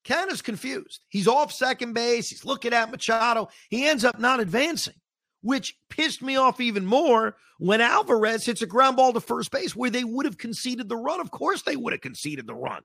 Canha's 0.09 0.41
confused. 0.41 1.01
He's 1.09 1.27
off 1.27 1.51
second 1.51 1.93
base. 1.93 2.29
He's 2.29 2.43
looking 2.43 2.73
at 2.73 2.89
Machado. 2.89 3.49
He 3.69 3.87
ends 3.87 4.03
up 4.03 4.19
not 4.19 4.39
advancing, 4.39 4.95
which 5.41 5.77
pissed 5.89 6.23
me 6.23 6.35
off 6.35 6.59
even 6.59 6.85
more 6.85 7.35
when 7.59 7.79
Alvarez 7.79 8.45
hits 8.45 8.63
a 8.63 8.65
ground 8.65 8.97
ball 8.97 9.13
to 9.13 9.19
first 9.19 9.51
base 9.51 9.75
where 9.75 9.91
they 9.91 10.03
would 10.03 10.25
have 10.25 10.37
conceded 10.37 10.89
the 10.89 10.97
run. 10.97 11.19
Of 11.19 11.29
course, 11.29 11.61
they 11.61 11.75
would 11.75 11.93
have 11.93 12.01
conceded 12.01 12.47
the 12.47 12.55
run. 12.55 12.81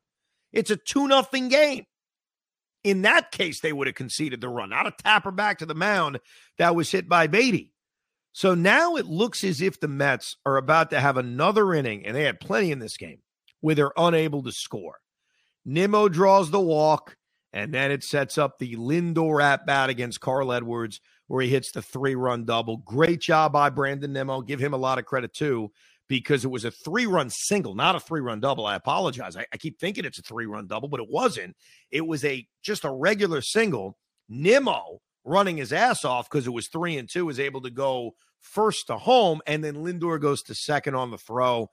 It's 0.53 0.71
a 0.71 0.77
2 0.77 1.09
nothing 1.09 1.49
game. 1.49 1.85
In 2.83 3.03
that 3.03 3.33
case, 3.33 3.61
they 3.61 3.73
would 3.73 3.87
have 3.87 3.97
conceded 3.97 4.43
the 4.43 4.49
run, 4.51 4.69
not 4.69 4.87
a 4.87 4.93
tapper 5.03 5.31
back 5.31 5.59
to 5.59 5.67
the 5.67 5.75
mound 5.75 6.21
that 6.59 6.77
was 6.77 6.91
hit 6.91 7.09
by 7.09 7.27
Baty. 7.27 7.73
So 8.33 8.55
now 8.55 8.97
it 8.97 9.07
looks 9.07 9.43
as 9.43 9.63
if 9.63 9.81
the 9.81 9.89
Mets 9.89 10.37
are 10.45 10.59
about 10.59 10.91
to 10.91 11.01
have 11.01 11.17
another 11.17 11.73
inning, 11.73 12.05
and 12.05 12.15
they 12.15 12.25
had 12.25 12.41
plenty 12.41 12.73
in 12.73 12.81
this 12.81 12.99
game, 12.99 13.21
where 13.61 13.75
they're 13.75 13.93
unable 13.97 14.43
to 14.43 14.53
score. 14.53 14.99
Nimmo 15.65 16.09
draws 16.09 16.51
the 16.51 16.61
walk, 16.61 17.17
and 17.53 17.73
then 17.73 17.91
it 17.91 18.05
sets 18.05 18.37
up 18.39 18.59
the 18.59 18.77
Lindor 18.77 19.43
at 19.43 19.67
bat 19.67 19.91
against 19.91 20.21
Carl 20.21 20.53
Edwards, 20.53 21.01
where 21.27 21.43
he 21.43 21.49
hits 21.49 21.73
the 21.73 21.83
three 21.83 22.15
run 22.15 22.45
double. 22.45 22.79
Great 22.79 23.21
job 23.21 23.53
by 23.53 23.71
Brandon 23.71 24.13
Nimmo. 24.13 24.43
Give 24.43 24.61
him 24.61 24.75
a 24.75 24.79
lot 24.79 24.99
of 24.99 25.07
credit 25.07 25.33
too, 25.33 25.71
because 26.09 26.45
it 26.45 26.51
was 26.51 26.65
a 26.65 26.71
three 26.71 27.07
run 27.07 27.31
single, 27.31 27.75
not 27.75 27.97
a 27.97 28.01
three 28.01 28.21
run 28.21 28.41
double. 28.41 28.67
I 28.67 28.77
apologize. 28.77 29.37
I, 29.37 29.47
I 29.53 29.57
keep 29.57 29.79
thinking 29.79 30.05
it's 30.05 30.19
a 30.19 30.23
three 30.23 30.47
run 30.47 30.67
double, 30.67 30.89
but 30.89 31.01
it 31.01 31.09
wasn't. 31.09 31.57
It 31.91 32.07
was 32.07 32.25
a 32.25 32.47
just 32.63 32.85
a 32.85 32.91
regular 32.91 33.41
single. 33.41 33.97
Nimmo 34.29 35.01
running 35.25 35.57
his 35.57 35.73
ass 35.73 36.05
off 36.05 36.29
because 36.29 36.47
it 36.47 36.53
was 36.53 36.69
three 36.69 36.99
and 36.99 37.09
two, 37.11 37.29
is 37.29 37.41
able 37.41 37.63
to 37.63 37.71
go 37.71 38.15
first 38.41 38.87
to 38.89 38.99
home, 38.99 39.41
and 39.47 39.65
then 39.65 39.77
Lindor 39.77 40.21
goes 40.21 40.43
to 40.43 40.55
second 40.55 40.95
on 40.95 41.11
the 41.11 41.19
throw. 41.19 41.71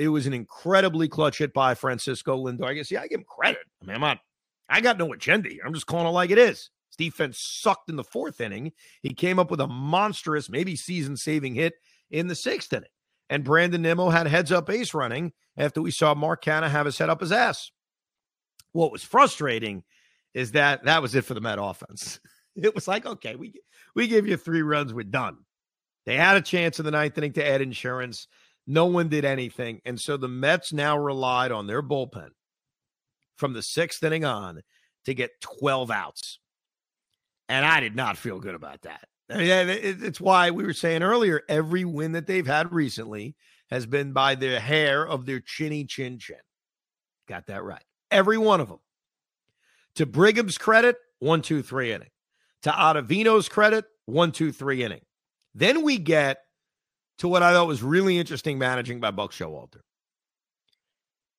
It 0.00 0.08
was 0.08 0.26
an 0.26 0.32
incredibly 0.32 1.08
clutch 1.08 1.36
hit 1.36 1.52
by 1.52 1.74
Francisco 1.74 2.34
Lindor. 2.42 2.64
I 2.64 2.72
guess, 2.72 2.90
yeah, 2.90 3.02
I 3.02 3.06
give 3.06 3.20
him 3.20 3.26
credit. 3.28 3.60
I 3.82 3.84
mean, 3.84 3.96
I'm 3.96 4.00
not, 4.00 4.20
I 4.66 4.80
got 4.80 4.96
no 4.96 5.12
agenda 5.12 5.50
here. 5.50 5.60
I'm 5.62 5.74
just 5.74 5.86
calling 5.86 6.06
it 6.06 6.10
like 6.10 6.30
it 6.30 6.38
is. 6.38 6.70
His 6.88 6.96
defense 6.96 7.38
sucked 7.38 7.90
in 7.90 7.96
the 7.96 8.04
fourth 8.04 8.40
inning. 8.40 8.72
He 9.02 9.12
came 9.12 9.38
up 9.38 9.50
with 9.50 9.60
a 9.60 9.66
monstrous, 9.66 10.48
maybe 10.48 10.74
season 10.74 11.18
saving 11.18 11.54
hit 11.54 11.74
in 12.10 12.28
the 12.28 12.34
sixth 12.34 12.72
inning. 12.72 12.88
And 13.28 13.44
Brandon 13.44 13.82
Nimmo 13.82 14.08
had 14.08 14.26
heads 14.26 14.50
up 14.50 14.68
base 14.68 14.94
running 14.94 15.34
after 15.58 15.82
we 15.82 15.90
saw 15.90 16.14
Mark 16.14 16.42
Canha 16.42 16.70
have 16.70 16.86
his 16.86 16.96
head 16.96 17.10
up 17.10 17.20
his 17.20 17.30
ass. 17.30 17.70
What 18.72 18.92
was 18.92 19.02
frustrating 19.02 19.84
is 20.32 20.52
that 20.52 20.84
that 20.84 21.02
was 21.02 21.14
it 21.14 21.26
for 21.26 21.34
the 21.34 21.42
Met 21.42 21.58
offense. 21.60 22.20
It 22.56 22.74
was 22.74 22.88
like, 22.88 23.06
okay, 23.06 23.36
we 23.36 23.54
we 23.94 24.08
give 24.08 24.26
you 24.26 24.36
three 24.36 24.62
runs, 24.62 24.92
we're 24.92 25.04
done. 25.04 25.38
They 26.04 26.16
had 26.16 26.36
a 26.36 26.42
chance 26.42 26.80
in 26.80 26.84
the 26.84 26.90
ninth 26.90 27.16
inning 27.16 27.32
to 27.34 27.46
add 27.46 27.62
insurance. 27.62 28.26
No 28.70 28.86
one 28.86 29.08
did 29.08 29.24
anything. 29.24 29.80
And 29.84 30.00
so 30.00 30.16
the 30.16 30.28
Mets 30.28 30.72
now 30.72 30.96
relied 30.96 31.50
on 31.50 31.66
their 31.66 31.82
bullpen 31.82 32.28
from 33.36 33.52
the 33.52 33.64
sixth 33.64 34.00
inning 34.00 34.24
on 34.24 34.60
to 35.06 35.12
get 35.12 35.40
12 35.40 35.90
outs. 35.90 36.38
And 37.48 37.66
I 37.66 37.80
did 37.80 37.96
not 37.96 38.16
feel 38.16 38.38
good 38.38 38.54
about 38.54 38.82
that. 38.82 39.08
I 39.28 39.38
mean, 39.38 39.68
it's 39.68 40.20
why 40.20 40.52
we 40.52 40.62
were 40.62 40.72
saying 40.72 41.02
earlier 41.02 41.42
every 41.48 41.84
win 41.84 42.12
that 42.12 42.28
they've 42.28 42.46
had 42.46 42.72
recently 42.72 43.34
has 43.70 43.86
been 43.86 44.12
by 44.12 44.36
the 44.36 44.60
hair 44.60 45.04
of 45.04 45.26
their 45.26 45.40
chinny 45.40 45.84
chin 45.84 46.20
chin. 46.20 46.36
Got 47.26 47.48
that 47.48 47.64
right. 47.64 47.82
Every 48.12 48.38
one 48.38 48.60
of 48.60 48.68
them. 48.68 48.78
To 49.96 50.06
Brigham's 50.06 50.58
credit, 50.58 50.96
one, 51.18 51.42
two, 51.42 51.64
three 51.64 51.92
inning. 51.92 52.10
To 52.62 52.70
Ottavino's 52.70 53.48
credit, 53.48 53.86
one, 54.06 54.30
two, 54.30 54.52
three 54.52 54.84
inning. 54.84 55.02
Then 55.56 55.82
we 55.82 55.98
get 55.98 56.38
to 57.20 57.28
what 57.28 57.42
I 57.42 57.52
thought 57.52 57.66
was 57.66 57.82
really 57.82 58.18
interesting 58.18 58.58
managing 58.58 58.98
by 58.98 59.10
Buck 59.10 59.32
Showalter. 59.32 59.80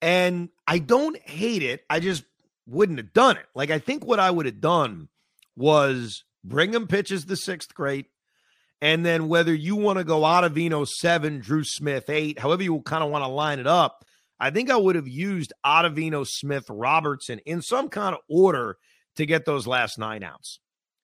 And 0.01 0.49
I 0.67 0.79
don't 0.79 1.19
hate 1.21 1.63
it. 1.63 1.83
I 1.89 1.99
just 1.99 2.23
wouldn't 2.67 2.99
have 2.99 3.13
done 3.13 3.37
it. 3.37 3.45
Like 3.55 3.71
I 3.71 3.79
think 3.79 4.05
what 4.05 4.19
I 4.19 4.31
would 4.31 4.45
have 4.45 4.61
done 4.61 5.09
was 5.55 6.23
Brigham 6.43 6.87
pitches 6.87 7.25
the 7.25 7.35
sixth 7.35 7.73
grade. 7.73 8.05
And 8.79 9.05
then 9.05 9.27
whether 9.27 9.53
you 9.53 9.75
want 9.75 9.97
to 9.99 10.03
go 10.03 10.21
Ottavino 10.21 10.87
seven, 10.87 11.39
Drew 11.39 11.63
Smith 11.63 12.09
eight, 12.09 12.39
however 12.39 12.63
you 12.63 12.81
kind 12.81 13.03
of 13.03 13.09
want 13.11 13.23
to 13.23 13.27
line 13.27 13.59
it 13.59 13.67
up, 13.67 14.05
I 14.39 14.49
think 14.49 14.71
I 14.71 14.77
would 14.77 14.95
have 14.95 15.07
used 15.07 15.53
Ottavino, 15.65 16.25
Smith, 16.27 16.65
Robertson 16.69 17.39
in 17.39 17.61
some 17.61 17.89
kind 17.89 18.15
of 18.15 18.21
order 18.27 18.77
to 19.15 19.25
get 19.25 19.45
those 19.45 19.67
last 19.67 19.99
nine 19.99 20.23
outs. 20.23 20.59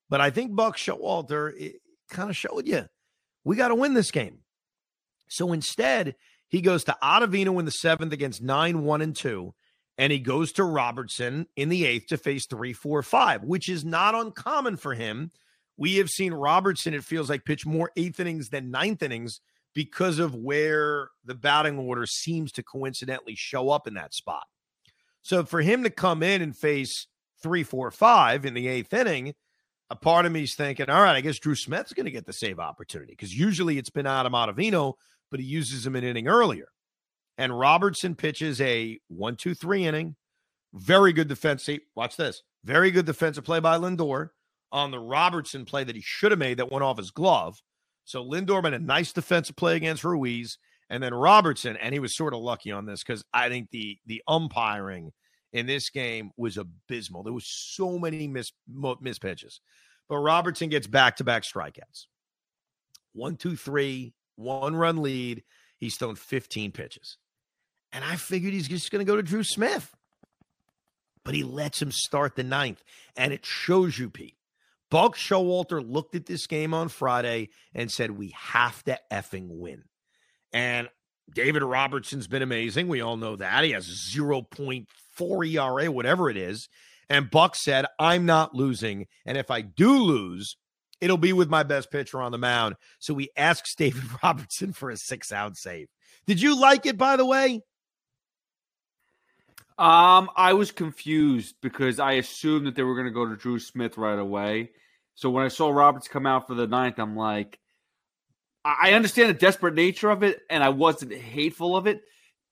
But 0.09 0.21
I 0.21 0.29
think 0.29 0.55
Buck 0.55 0.77
Showalter 0.77 1.73
kind 2.09 2.29
of 2.29 2.37
showed 2.37 2.67
you 2.67 2.85
we 3.43 3.55
got 3.55 3.67
to 3.69 3.75
win 3.75 3.93
this 3.93 4.11
game. 4.11 4.39
So 5.27 5.53
instead, 5.53 6.15
he 6.47 6.61
goes 6.61 6.83
to 6.85 6.97
Ottavino 7.03 7.59
in 7.59 7.65
the 7.65 7.71
seventh 7.71 8.13
against 8.13 8.41
nine, 8.41 8.83
one, 8.83 9.01
and 9.01 9.15
two. 9.15 9.53
And 9.97 10.11
he 10.11 10.19
goes 10.19 10.51
to 10.53 10.63
Robertson 10.63 11.47
in 11.55 11.69
the 11.69 11.85
eighth 11.85 12.07
to 12.07 12.17
face 12.17 12.45
three, 12.45 12.73
four, 12.73 13.01
five, 13.01 13.43
which 13.43 13.67
is 13.67 13.83
not 13.83 14.15
uncommon 14.15 14.77
for 14.77 14.93
him. 14.93 15.31
We 15.75 15.95
have 15.95 16.09
seen 16.09 16.33
Robertson, 16.33 16.93
it 16.93 17.03
feels 17.03 17.29
like, 17.29 17.45
pitch 17.45 17.65
more 17.65 17.91
eighth 17.95 18.19
innings 18.19 18.49
than 18.49 18.71
ninth 18.71 19.01
innings 19.01 19.41
because 19.73 20.19
of 20.19 20.35
where 20.35 21.09
the 21.23 21.35
batting 21.35 21.77
order 21.77 22.05
seems 22.05 22.51
to 22.53 22.63
coincidentally 22.63 23.35
show 23.35 23.69
up 23.69 23.87
in 23.87 23.95
that 23.95 24.13
spot. 24.13 24.45
So 25.21 25.43
for 25.43 25.61
him 25.61 25.83
to 25.83 25.89
come 25.89 26.23
in 26.23 26.41
and 26.41 26.55
face 26.55 27.07
three, 27.43 27.63
four, 27.63 27.91
five 27.91 28.45
in 28.45 28.53
the 28.53 28.67
eighth 28.67 28.93
inning, 28.93 29.33
a 29.89 29.95
part 29.95 30.25
of 30.25 30.31
me's 30.31 30.55
thinking, 30.55 30.89
all 30.89 31.01
right, 31.01 31.15
I 31.15 31.21
guess 31.21 31.39
Drew 31.39 31.55
Smith's 31.55 31.93
going 31.93 32.05
to 32.05 32.11
get 32.11 32.25
the 32.25 32.33
save 32.33 32.59
opportunity 32.59 33.13
because 33.13 33.37
usually 33.37 33.77
it's 33.77 33.89
been 33.89 34.07
Adam 34.07 34.33
Ottavino, 34.33 34.93
but 35.31 35.39
he 35.39 35.45
uses 35.45 35.85
him 35.85 35.95
an 35.95 36.03
inning 36.03 36.27
earlier. 36.27 36.67
And 37.37 37.57
Robertson 37.57 38.15
pitches 38.15 38.59
a 38.61 38.99
one, 39.07 39.35
two, 39.35 39.53
three 39.53 39.85
inning. 39.85 40.15
Very 40.73 41.13
good 41.13 41.27
defense. 41.27 41.63
See, 41.63 41.81
watch 41.95 42.17
this. 42.17 42.41
Very 42.63 42.91
good 42.91 43.05
defensive 43.05 43.43
play 43.43 43.59
by 43.59 43.77
Lindor 43.77 44.29
on 44.71 44.91
the 44.91 44.99
Robertson 44.99 45.65
play 45.65 45.83
that 45.83 45.95
he 45.95 46.01
should 46.01 46.31
have 46.31 46.39
made 46.39 46.57
that 46.57 46.71
went 46.71 46.83
off 46.83 46.97
his 46.97 47.11
glove. 47.11 47.61
So 48.05 48.23
Lindor 48.23 48.63
made 48.63 48.73
a 48.73 48.79
nice 48.79 49.13
defensive 49.13 49.55
play 49.55 49.75
against 49.75 50.03
Ruiz, 50.03 50.57
and 50.89 51.03
then 51.03 51.13
Robertson, 51.13 51.77
and 51.77 51.93
he 51.93 51.99
was 51.99 52.15
sort 52.15 52.33
of 52.33 52.39
lucky 52.39 52.71
on 52.71 52.85
this 52.85 53.03
because 53.03 53.23
I 53.33 53.49
think 53.49 53.69
the 53.71 53.97
the 54.05 54.21
umpiring 54.27 55.11
in 55.53 55.65
this 55.65 55.89
game 55.89 56.31
was 56.37 56.57
abysmal. 56.57 57.23
There 57.23 57.33
was 57.33 57.47
so 57.47 57.99
many 57.99 58.27
miss 58.27 58.51
miss 59.01 59.19
pitches, 59.19 59.61
but 60.07 60.17
Robertson 60.17 60.69
gets 60.69 60.87
back 60.87 61.17
to 61.17 61.23
back 61.23 61.43
strikeouts. 61.43 62.05
One, 63.13 63.35
two, 63.35 63.55
three, 63.55 64.13
one 64.37 64.75
run 64.75 65.01
lead. 65.01 65.43
He's 65.77 65.97
thrown 65.97 66.15
15 66.15 66.71
pitches, 66.71 67.17
and 67.91 68.03
I 68.03 68.15
figured 68.15 68.53
he's 68.53 68.67
just 68.67 68.91
going 68.91 69.05
to 69.05 69.09
go 69.09 69.17
to 69.17 69.21
Drew 69.21 69.43
Smith, 69.43 69.93
but 71.23 71.35
he 71.35 71.43
lets 71.43 71.81
him 71.81 71.91
start 71.91 72.35
the 72.35 72.43
ninth, 72.43 72.83
and 73.15 73.33
it 73.33 73.45
shows 73.45 73.99
you, 73.99 74.09
Pete. 74.09 74.37
Buck 74.89 75.17
Showalter 75.17 75.83
looked 75.85 76.15
at 76.15 76.25
this 76.25 76.47
game 76.47 76.73
on 76.73 76.89
Friday 76.89 77.49
and 77.73 77.91
said, 77.91 78.11
We 78.11 78.33
have 78.37 78.83
to 78.85 78.97
effing 79.11 79.47
win. 79.49 79.83
And 80.53 80.87
David 81.33 81.63
Robertson's 81.63 82.27
been 82.27 82.41
amazing. 82.41 82.87
We 82.87 83.01
all 83.01 83.17
know 83.17 83.35
that. 83.35 83.63
He 83.63 83.71
has 83.71 83.85
0.4 84.15 84.87
ERA, 85.53 85.91
whatever 85.91 86.29
it 86.29 86.37
is. 86.37 86.69
And 87.09 87.29
Buck 87.29 87.55
said, 87.55 87.85
I'm 87.99 88.25
not 88.25 88.55
losing. 88.55 89.07
And 89.25 89.37
if 89.37 89.51
I 89.51 89.61
do 89.61 89.97
lose, 89.97 90.55
it'll 91.01 91.17
be 91.17 91.33
with 91.33 91.49
my 91.49 91.63
best 91.63 91.91
pitcher 91.91 92.21
on 92.21 92.31
the 92.31 92.37
mound. 92.37 92.75
So 92.99 93.15
he 93.15 93.29
asks 93.35 93.75
David 93.75 94.03
Robertson 94.23 94.73
for 94.73 94.89
a 94.89 94.97
six 94.97 95.31
out 95.31 95.57
save. 95.57 95.87
Did 96.25 96.41
you 96.41 96.59
like 96.59 96.85
it, 96.85 96.97
by 96.97 97.15
the 97.15 97.25
way? 97.25 97.61
Um, 99.77 100.31
I 100.35 100.53
was 100.53 100.71
confused 100.71 101.55
because 101.61 101.99
I 101.99 102.13
assumed 102.13 102.65
that 102.65 102.75
they 102.75 102.83
were 102.83 102.95
going 102.95 103.05
to 103.05 103.11
go 103.11 103.27
to 103.27 103.35
Drew 103.35 103.59
Smith 103.59 103.97
right 103.97 104.17
away. 104.17 104.71
So 105.13 105.29
when 105.29 105.45
I 105.45 105.49
saw 105.49 105.69
Roberts 105.69 106.07
come 106.07 106.25
out 106.25 106.47
for 106.47 106.55
the 106.55 106.67
ninth, 106.67 106.97
I'm 106.97 107.15
like, 107.15 107.59
I 108.65 108.93
understand 108.93 109.29
the 109.29 109.33
desperate 109.33 109.75
nature 109.75 110.09
of 110.09 110.23
it, 110.23 110.41
and 110.49 110.63
I 110.63 110.69
wasn't 110.69 111.13
hateful 111.13 111.77
of 111.77 111.87
it. 111.87 112.01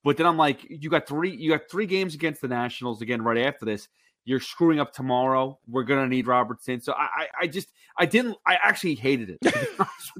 But 0.02 0.16
then 0.16 0.26
I'm 0.26 0.36
like, 0.36 0.64
you 0.68 0.88
got 0.88 1.06
three, 1.08 1.34
you 1.34 1.50
got 1.50 1.68
three 1.68 1.86
games 1.86 2.14
against 2.14 2.40
the 2.40 2.48
Nationals 2.48 3.02
again 3.02 3.22
right 3.22 3.38
after 3.38 3.64
this. 3.64 3.88
You're 4.26 4.40
screwing 4.40 4.80
up 4.80 4.92
tomorrow. 4.92 5.58
We're 5.68 5.84
gonna 5.84 6.08
need 6.08 6.26
Robertson. 6.26 6.80
So 6.80 6.92
I, 6.92 7.04
I, 7.04 7.26
I 7.42 7.46
just, 7.46 7.68
I 7.96 8.06
didn't, 8.06 8.36
I 8.44 8.56
actually 8.56 8.96
hated 8.96 9.30
it 9.30 9.38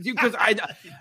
because 0.00 0.34
I, 0.38 0.54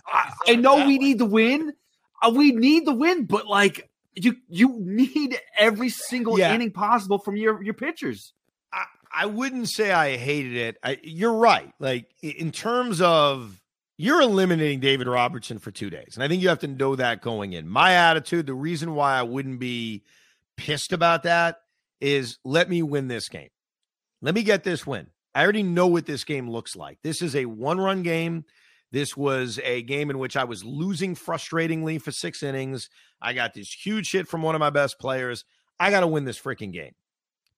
I, 0.08 0.32
I 0.48 0.56
know 0.56 0.86
we 0.88 0.98
need 0.98 1.20
the 1.20 1.26
win. 1.26 1.74
Uh, 2.22 2.32
we 2.36 2.52
need 2.52 2.86
the 2.86 2.94
win, 2.94 3.26
but 3.26 3.46
like 3.46 3.90
you 4.16 4.38
you 4.50 4.76
need 4.80 5.40
every 5.56 5.90
single 5.90 6.40
yeah. 6.40 6.54
inning 6.54 6.72
possible 6.72 7.20
from 7.20 7.38
your 7.38 7.62
your 7.62 7.76
pitchers. 7.76 8.34
I, 8.74 8.86
I 9.14 9.26
wouldn't 9.28 9.70
say 9.70 9.92
I 9.92 10.18
hated 10.18 10.56
it. 10.56 10.78
I, 10.84 10.98
you're 11.04 11.38
right. 11.38 11.72
Like 11.80 12.10
in 12.24 12.52
terms 12.52 13.02
of 13.02 13.62
you're 13.98 14.22
eliminating 14.22 14.80
David 14.80 15.06
Robertson 15.06 15.60
for 15.60 15.70
two 15.70 15.92
days, 15.92 16.14
and 16.16 16.24
I 16.24 16.28
think 16.28 16.42
you 16.42 16.50
have 16.50 16.60
to 16.60 16.68
know 16.68 16.96
that 16.96 17.22
going 17.22 17.54
in. 17.54 17.68
My 17.68 17.94
attitude, 17.94 18.48
the 18.48 18.56
reason 18.56 18.96
why 18.96 19.16
I 19.20 19.22
wouldn't 19.22 19.60
be 19.60 20.04
pissed 20.56 20.92
about 20.92 21.24
that 21.24 21.62
is 22.06 22.38
let 22.46 22.70
me 22.70 22.84
win 22.84 23.08
this 23.08 23.30
game. 23.30 23.50
Let 24.22 24.36
me 24.36 24.44
get 24.44 24.64
this 24.64 24.86
win. 24.86 25.08
I 25.34 25.44
already 25.44 25.64
know 25.64 25.88
what 25.88 26.06
this 26.06 26.24
game 26.24 26.50
looks 26.50 26.76
like. 26.76 27.00
This 27.04 27.22
is 27.22 27.36
a 27.36 27.46
one 27.46 27.80
run 27.80 28.04
game. 28.04 28.46
This 28.92 29.18
was 29.18 29.60
a 29.64 29.82
game 29.82 30.10
in 30.10 30.20
which 30.20 30.38
I 30.38 30.44
was 30.44 30.64
losing 30.64 31.16
frustratingly 31.16 32.00
for 32.00 32.12
six 32.12 32.44
innings. 32.44 32.90
I 33.22 33.34
got 33.34 33.54
this 33.54 33.74
huge 33.74 34.12
hit 34.12 34.28
from 34.28 34.44
one 34.44 34.56
of 34.56 34.60
my 34.60 34.70
best 34.70 35.00
players. 35.00 35.44
I 35.80 35.90
got 35.90 36.02
to 36.02 36.08
win 36.08 36.26
this 36.26 36.40
freaking 36.40 36.72
game 36.72 36.94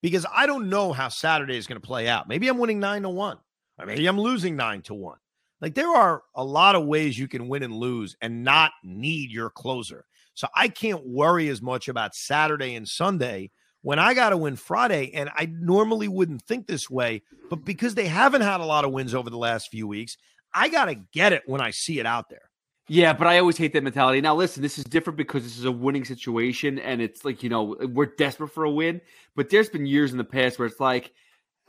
because 0.02 0.26
I 0.34 0.48
don't 0.48 0.70
know 0.70 0.94
how 0.94 1.10
Saturday 1.10 1.58
is 1.58 1.68
going 1.68 1.80
to 1.80 1.86
play 1.86 2.08
out. 2.08 2.28
Maybe 2.28 2.48
I'm 2.48 2.58
winning 2.58 2.80
nine 2.80 3.04
to 3.04 3.10
one, 3.10 3.38
or 3.78 3.86
maybe 3.86 4.08
I'm 4.08 4.20
losing 4.20 4.56
nine 4.56 4.82
to 4.84 4.94
one. 4.94 5.18
Like 5.60 5.76
there 5.76 5.90
are 5.90 6.24
a 6.36 6.44
lot 6.44 6.76
of 6.76 6.86
ways 6.86 7.20
you 7.20 7.28
can 7.28 7.50
win 7.50 7.64
and 7.64 7.76
lose 7.76 8.16
and 8.22 8.44
not 8.44 8.72
need 8.84 9.30
your 9.30 9.50
closer. 9.50 10.06
So 10.34 10.48
I 10.56 10.70
can't 10.70 11.06
worry 11.06 11.50
as 11.50 11.62
much 11.62 11.90
about 11.90 12.16
Saturday 12.16 12.76
and 12.76 12.88
Sunday 12.88 13.52
when 13.88 14.00
I 14.00 14.14
got 14.14 14.32
to 14.32 14.38
win 14.38 14.58
Friday. 14.58 15.12
And 15.14 15.30
I 15.34 15.46
normally 15.46 16.10
wouldn't 16.10 16.42
think 16.42 16.68
this 16.68 16.90
way, 16.90 17.24
but 17.50 17.64
because 17.64 17.96
they 17.96 18.08
haven't 18.08 18.42
had 18.42 18.60
a 18.60 18.66
lot 18.66 18.84
of 18.84 18.92
wins 18.92 19.16
over 19.16 19.30
the 19.30 19.38
last 19.38 19.72
few 19.72 19.88
weeks, 19.88 20.18
I 20.54 20.68
got 20.68 20.86
to 20.86 20.96
get 21.14 21.32
it 21.32 21.44
when 21.46 21.62
I 21.62 21.72
see 21.72 21.98
it 21.98 22.06
out 22.06 22.28
there. 22.30 22.50
Yeah, 22.90 23.14
but 23.14 23.28
I 23.28 23.40
always 23.40 23.56
hate 23.56 23.72
that 23.72 23.84
mentality. 23.86 24.20
Now, 24.20 24.36
listen, 24.36 24.62
this 24.62 24.78
is 24.78 24.84
different 24.84 25.16
because 25.16 25.44
this 25.44 25.58
is 25.58 25.64
a 25.64 25.72
winning 25.72 26.04
situation, 26.04 26.80
and 26.80 27.02
it's 27.02 27.24
like 27.24 27.44
you 27.44 27.50
know 27.50 27.78
we're 27.80 28.08
desperate 28.08 28.50
for 28.50 28.66
a 28.66 28.70
win. 28.70 29.00
But 29.38 29.50
there's 29.50 29.70
been 29.70 29.86
years 29.86 30.12
in 30.12 30.18
the 30.18 30.26
past 30.26 30.60
where 30.60 30.68
it's 30.68 30.82
like, 30.82 31.14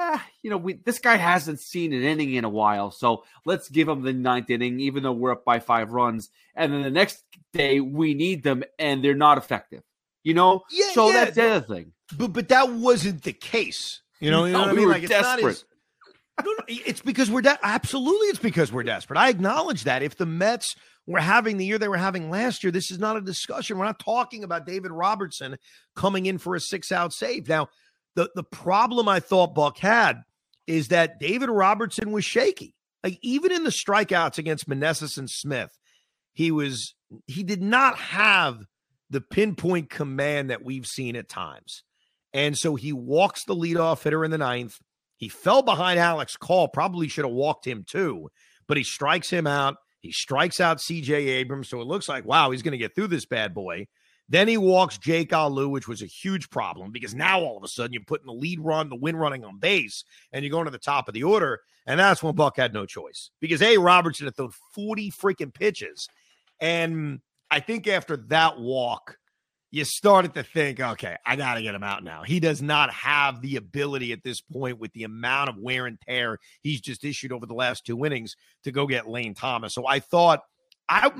ah, 0.00 0.24
you 0.42 0.50
know, 0.50 0.56
we 0.56 0.72
this 0.72 0.98
guy 0.98 1.16
hasn't 1.16 1.60
seen 1.60 1.92
an 1.92 2.02
inning 2.02 2.34
in 2.34 2.44
a 2.44 2.48
while, 2.48 2.90
so 2.90 3.22
let's 3.46 3.68
give 3.68 3.88
him 3.88 4.02
the 4.02 4.12
ninth 4.12 4.50
inning, 4.50 4.80
even 4.80 5.04
though 5.04 5.12
we're 5.12 5.32
up 5.32 5.44
by 5.44 5.60
five 5.60 5.92
runs. 5.92 6.30
And 6.56 6.72
then 6.72 6.82
the 6.82 6.90
next 6.90 7.22
day 7.52 7.78
we 7.78 8.14
need 8.14 8.42
them, 8.42 8.64
and 8.76 9.04
they're 9.04 9.14
not 9.14 9.38
effective. 9.38 9.82
You 10.24 10.34
know, 10.34 10.64
yeah, 10.72 10.90
so 10.92 11.06
yeah. 11.06 11.12
that's 11.12 11.36
the 11.36 11.50
other 11.50 11.74
thing. 11.74 11.92
But 12.16 12.32
but 12.32 12.48
that 12.48 12.70
wasn't 12.70 13.22
the 13.22 13.32
case. 13.32 14.02
You 14.20 14.30
know, 14.30 14.44
you 14.44 14.52
know 14.52 14.60
no, 14.60 14.66
what 14.66 14.74
we 14.74 14.82
I 14.82 14.84
mean? 14.84 14.88
Like 14.90 15.08
desperate. 15.08 15.64
No, 16.44 16.52
no, 16.52 16.64
it's 16.68 17.00
because 17.00 17.30
we're 17.30 17.42
de- 17.42 17.58
absolutely 17.62 18.28
it's 18.28 18.38
because 18.38 18.72
we're 18.72 18.84
desperate. 18.84 19.18
I 19.18 19.28
acknowledge 19.28 19.84
that. 19.84 20.02
If 20.02 20.16
the 20.16 20.26
Mets 20.26 20.76
were 21.06 21.20
having 21.20 21.56
the 21.56 21.66
year 21.66 21.78
they 21.78 21.88
were 21.88 21.96
having 21.96 22.30
last 22.30 22.62
year, 22.62 22.70
this 22.70 22.90
is 22.90 22.98
not 22.98 23.16
a 23.16 23.20
discussion. 23.20 23.78
We're 23.78 23.86
not 23.86 23.98
talking 23.98 24.44
about 24.44 24.66
David 24.66 24.92
Robertson 24.92 25.56
coming 25.96 26.26
in 26.26 26.38
for 26.38 26.54
a 26.54 26.60
six 26.60 26.92
out 26.92 27.12
save. 27.12 27.48
Now, 27.48 27.68
the 28.14 28.30
the 28.34 28.44
problem 28.44 29.08
I 29.08 29.20
thought 29.20 29.54
Buck 29.54 29.78
had 29.78 30.22
is 30.66 30.88
that 30.88 31.18
David 31.18 31.50
Robertson 31.50 32.12
was 32.12 32.24
shaky. 32.24 32.74
Like 33.02 33.18
even 33.22 33.52
in 33.52 33.64
the 33.64 33.70
strikeouts 33.70 34.38
against 34.38 34.68
Meneses 34.68 35.18
and 35.18 35.30
Smith, 35.30 35.76
he 36.32 36.50
was 36.50 36.94
he 37.26 37.42
did 37.42 37.62
not 37.62 37.96
have 37.98 38.64
the 39.10 39.20
pinpoint 39.20 39.90
command 39.90 40.50
that 40.50 40.64
we've 40.64 40.86
seen 40.86 41.16
at 41.16 41.28
times. 41.28 41.82
And 42.38 42.56
so 42.56 42.76
he 42.76 42.92
walks 42.92 43.42
the 43.42 43.56
leadoff 43.56 44.04
hitter 44.04 44.24
in 44.24 44.30
the 44.30 44.38
ninth. 44.38 44.78
He 45.16 45.28
fell 45.28 45.60
behind 45.60 45.98
Alex 45.98 46.36
Call, 46.36 46.68
probably 46.68 47.08
should 47.08 47.24
have 47.24 47.34
walked 47.34 47.66
him 47.66 47.84
too, 47.84 48.28
but 48.68 48.76
he 48.76 48.84
strikes 48.84 49.28
him 49.28 49.48
out. 49.48 49.74
He 49.98 50.12
strikes 50.12 50.60
out 50.60 50.78
CJ 50.78 51.10
Abrams. 51.10 51.68
So 51.68 51.80
it 51.80 51.88
looks 51.88 52.08
like, 52.08 52.24
wow, 52.24 52.52
he's 52.52 52.62
going 52.62 52.72
to 52.72 52.78
get 52.78 52.94
through 52.94 53.08
this 53.08 53.26
bad 53.26 53.54
boy. 53.54 53.88
Then 54.28 54.46
he 54.46 54.56
walks 54.56 54.98
Jake 54.98 55.32
Alu, 55.32 55.68
which 55.68 55.88
was 55.88 56.00
a 56.00 56.06
huge 56.06 56.48
problem 56.48 56.92
because 56.92 57.12
now 57.12 57.40
all 57.40 57.56
of 57.56 57.64
a 57.64 57.68
sudden 57.68 57.92
you're 57.92 58.04
putting 58.06 58.26
the 58.26 58.32
lead 58.32 58.60
run, 58.60 58.88
the 58.88 58.94
win 58.94 59.16
running 59.16 59.44
on 59.44 59.58
base, 59.58 60.04
and 60.32 60.44
you're 60.44 60.52
going 60.52 60.66
to 60.66 60.70
the 60.70 60.78
top 60.78 61.08
of 61.08 61.14
the 61.14 61.24
order. 61.24 61.58
And 61.88 61.98
that's 61.98 62.22
when 62.22 62.36
Buck 62.36 62.56
had 62.56 62.72
no 62.72 62.86
choice 62.86 63.32
because 63.40 63.62
A. 63.62 63.78
Robertson 63.78 64.26
had 64.28 64.36
thrown 64.36 64.52
40 64.76 65.10
freaking 65.10 65.52
pitches. 65.52 66.06
And 66.60 67.18
I 67.50 67.58
think 67.58 67.88
after 67.88 68.16
that 68.28 68.60
walk, 68.60 69.16
you 69.70 69.84
started 69.84 70.34
to 70.34 70.42
think, 70.42 70.80
okay, 70.80 71.16
I 71.26 71.36
got 71.36 71.54
to 71.54 71.62
get 71.62 71.74
him 71.74 71.82
out 71.82 72.02
now. 72.02 72.22
He 72.22 72.40
does 72.40 72.62
not 72.62 72.92
have 72.92 73.42
the 73.42 73.56
ability 73.56 74.12
at 74.12 74.24
this 74.24 74.40
point 74.40 74.78
with 74.78 74.92
the 74.94 75.04
amount 75.04 75.50
of 75.50 75.58
wear 75.58 75.86
and 75.86 76.00
tear 76.00 76.38
he's 76.62 76.80
just 76.80 77.04
issued 77.04 77.32
over 77.32 77.44
the 77.44 77.54
last 77.54 77.84
two 77.84 78.04
innings 78.04 78.34
to 78.64 78.72
go 78.72 78.86
get 78.86 79.08
Lane 79.08 79.34
Thomas. 79.34 79.74
So 79.74 79.86
I 79.86 80.00
thought 80.00 80.40
I 80.88 81.10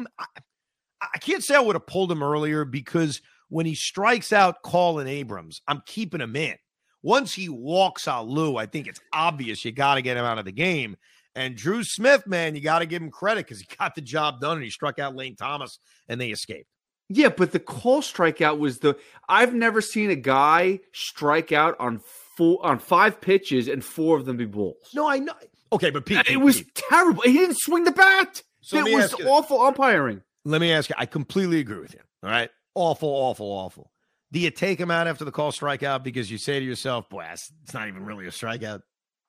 I 1.00 1.18
can't 1.18 1.44
say 1.44 1.54
I 1.54 1.60
would 1.60 1.76
have 1.76 1.86
pulled 1.86 2.10
him 2.10 2.22
earlier 2.22 2.64
because 2.64 3.20
when 3.48 3.66
he 3.66 3.74
strikes 3.74 4.32
out 4.32 4.62
Call 4.62 4.98
and 4.98 5.08
Abrams, 5.08 5.60
I'm 5.68 5.82
keeping 5.86 6.20
him 6.20 6.34
in. 6.34 6.56
Once 7.02 7.32
he 7.32 7.48
walks 7.48 8.08
Alu, 8.08 8.56
I 8.56 8.66
think 8.66 8.86
it's 8.88 9.00
obvious 9.12 9.64
you 9.64 9.72
got 9.72 9.94
to 9.94 10.02
get 10.02 10.16
him 10.16 10.24
out 10.24 10.38
of 10.38 10.44
the 10.44 10.52
game. 10.52 10.96
And 11.34 11.54
Drew 11.54 11.84
Smith, 11.84 12.26
man, 12.26 12.56
you 12.56 12.60
got 12.60 12.80
to 12.80 12.86
give 12.86 13.00
him 13.00 13.10
credit 13.10 13.46
because 13.46 13.60
he 13.60 13.66
got 13.78 13.94
the 13.94 14.00
job 14.00 14.40
done 14.40 14.56
and 14.56 14.64
he 14.64 14.70
struck 14.70 14.98
out 14.98 15.14
Lane 15.14 15.36
Thomas 15.36 15.78
and 16.08 16.20
they 16.20 16.30
escaped. 16.30 16.68
Yeah, 17.08 17.30
but 17.30 17.52
the 17.52 17.58
Call 17.60 18.02
strikeout 18.02 18.58
was 18.58 18.78
the 18.80 18.96
I've 19.28 19.54
never 19.54 19.80
seen 19.80 20.10
a 20.10 20.14
guy 20.16 20.80
strike 20.92 21.52
out 21.52 21.76
on 21.80 22.00
four 22.36 22.64
on 22.64 22.78
five 22.78 23.20
pitches 23.20 23.68
and 23.68 23.84
four 23.84 24.16
of 24.18 24.24
them 24.26 24.36
be 24.36 24.44
balls. 24.44 24.90
No, 24.94 25.08
I 25.08 25.18
know. 25.18 25.32
Okay, 25.72 25.90
but 25.90 26.06
Pete, 26.06 26.18
it 26.20 26.26
Pete, 26.26 26.40
was 26.40 26.58
Pete. 26.58 26.74
terrible. 26.74 27.22
He 27.22 27.32
didn't 27.34 27.58
swing 27.58 27.84
the 27.84 27.92
bat. 27.92 28.42
So 28.60 28.78
it 28.86 28.94
was 28.94 29.14
awful 29.26 29.60
umpiring. 29.60 30.22
Let 30.44 30.60
me 30.60 30.72
ask 30.72 30.88
you. 30.90 30.94
I 30.98 31.06
completely 31.06 31.60
agree 31.60 31.80
with 31.80 31.94
you. 31.94 32.00
All 32.22 32.30
right, 32.30 32.50
awful, 32.74 33.08
awful, 33.08 33.46
awful. 33.46 33.90
Do 34.30 34.38
you 34.40 34.50
take 34.50 34.78
him 34.78 34.90
out 34.90 35.06
after 35.06 35.24
the 35.24 35.32
Call 35.32 35.52
strikeout 35.52 36.02
because 36.02 36.30
you 36.30 36.36
say 36.38 36.58
to 36.60 36.64
yourself, 36.64 37.08
"Boy, 37.08 37.26
it's 37.32 37.50
not 37.72 37.88
even 37.88 38.04
really 38.04 38.26
a 38.26 38.30
strikeout"? 38.30 38.82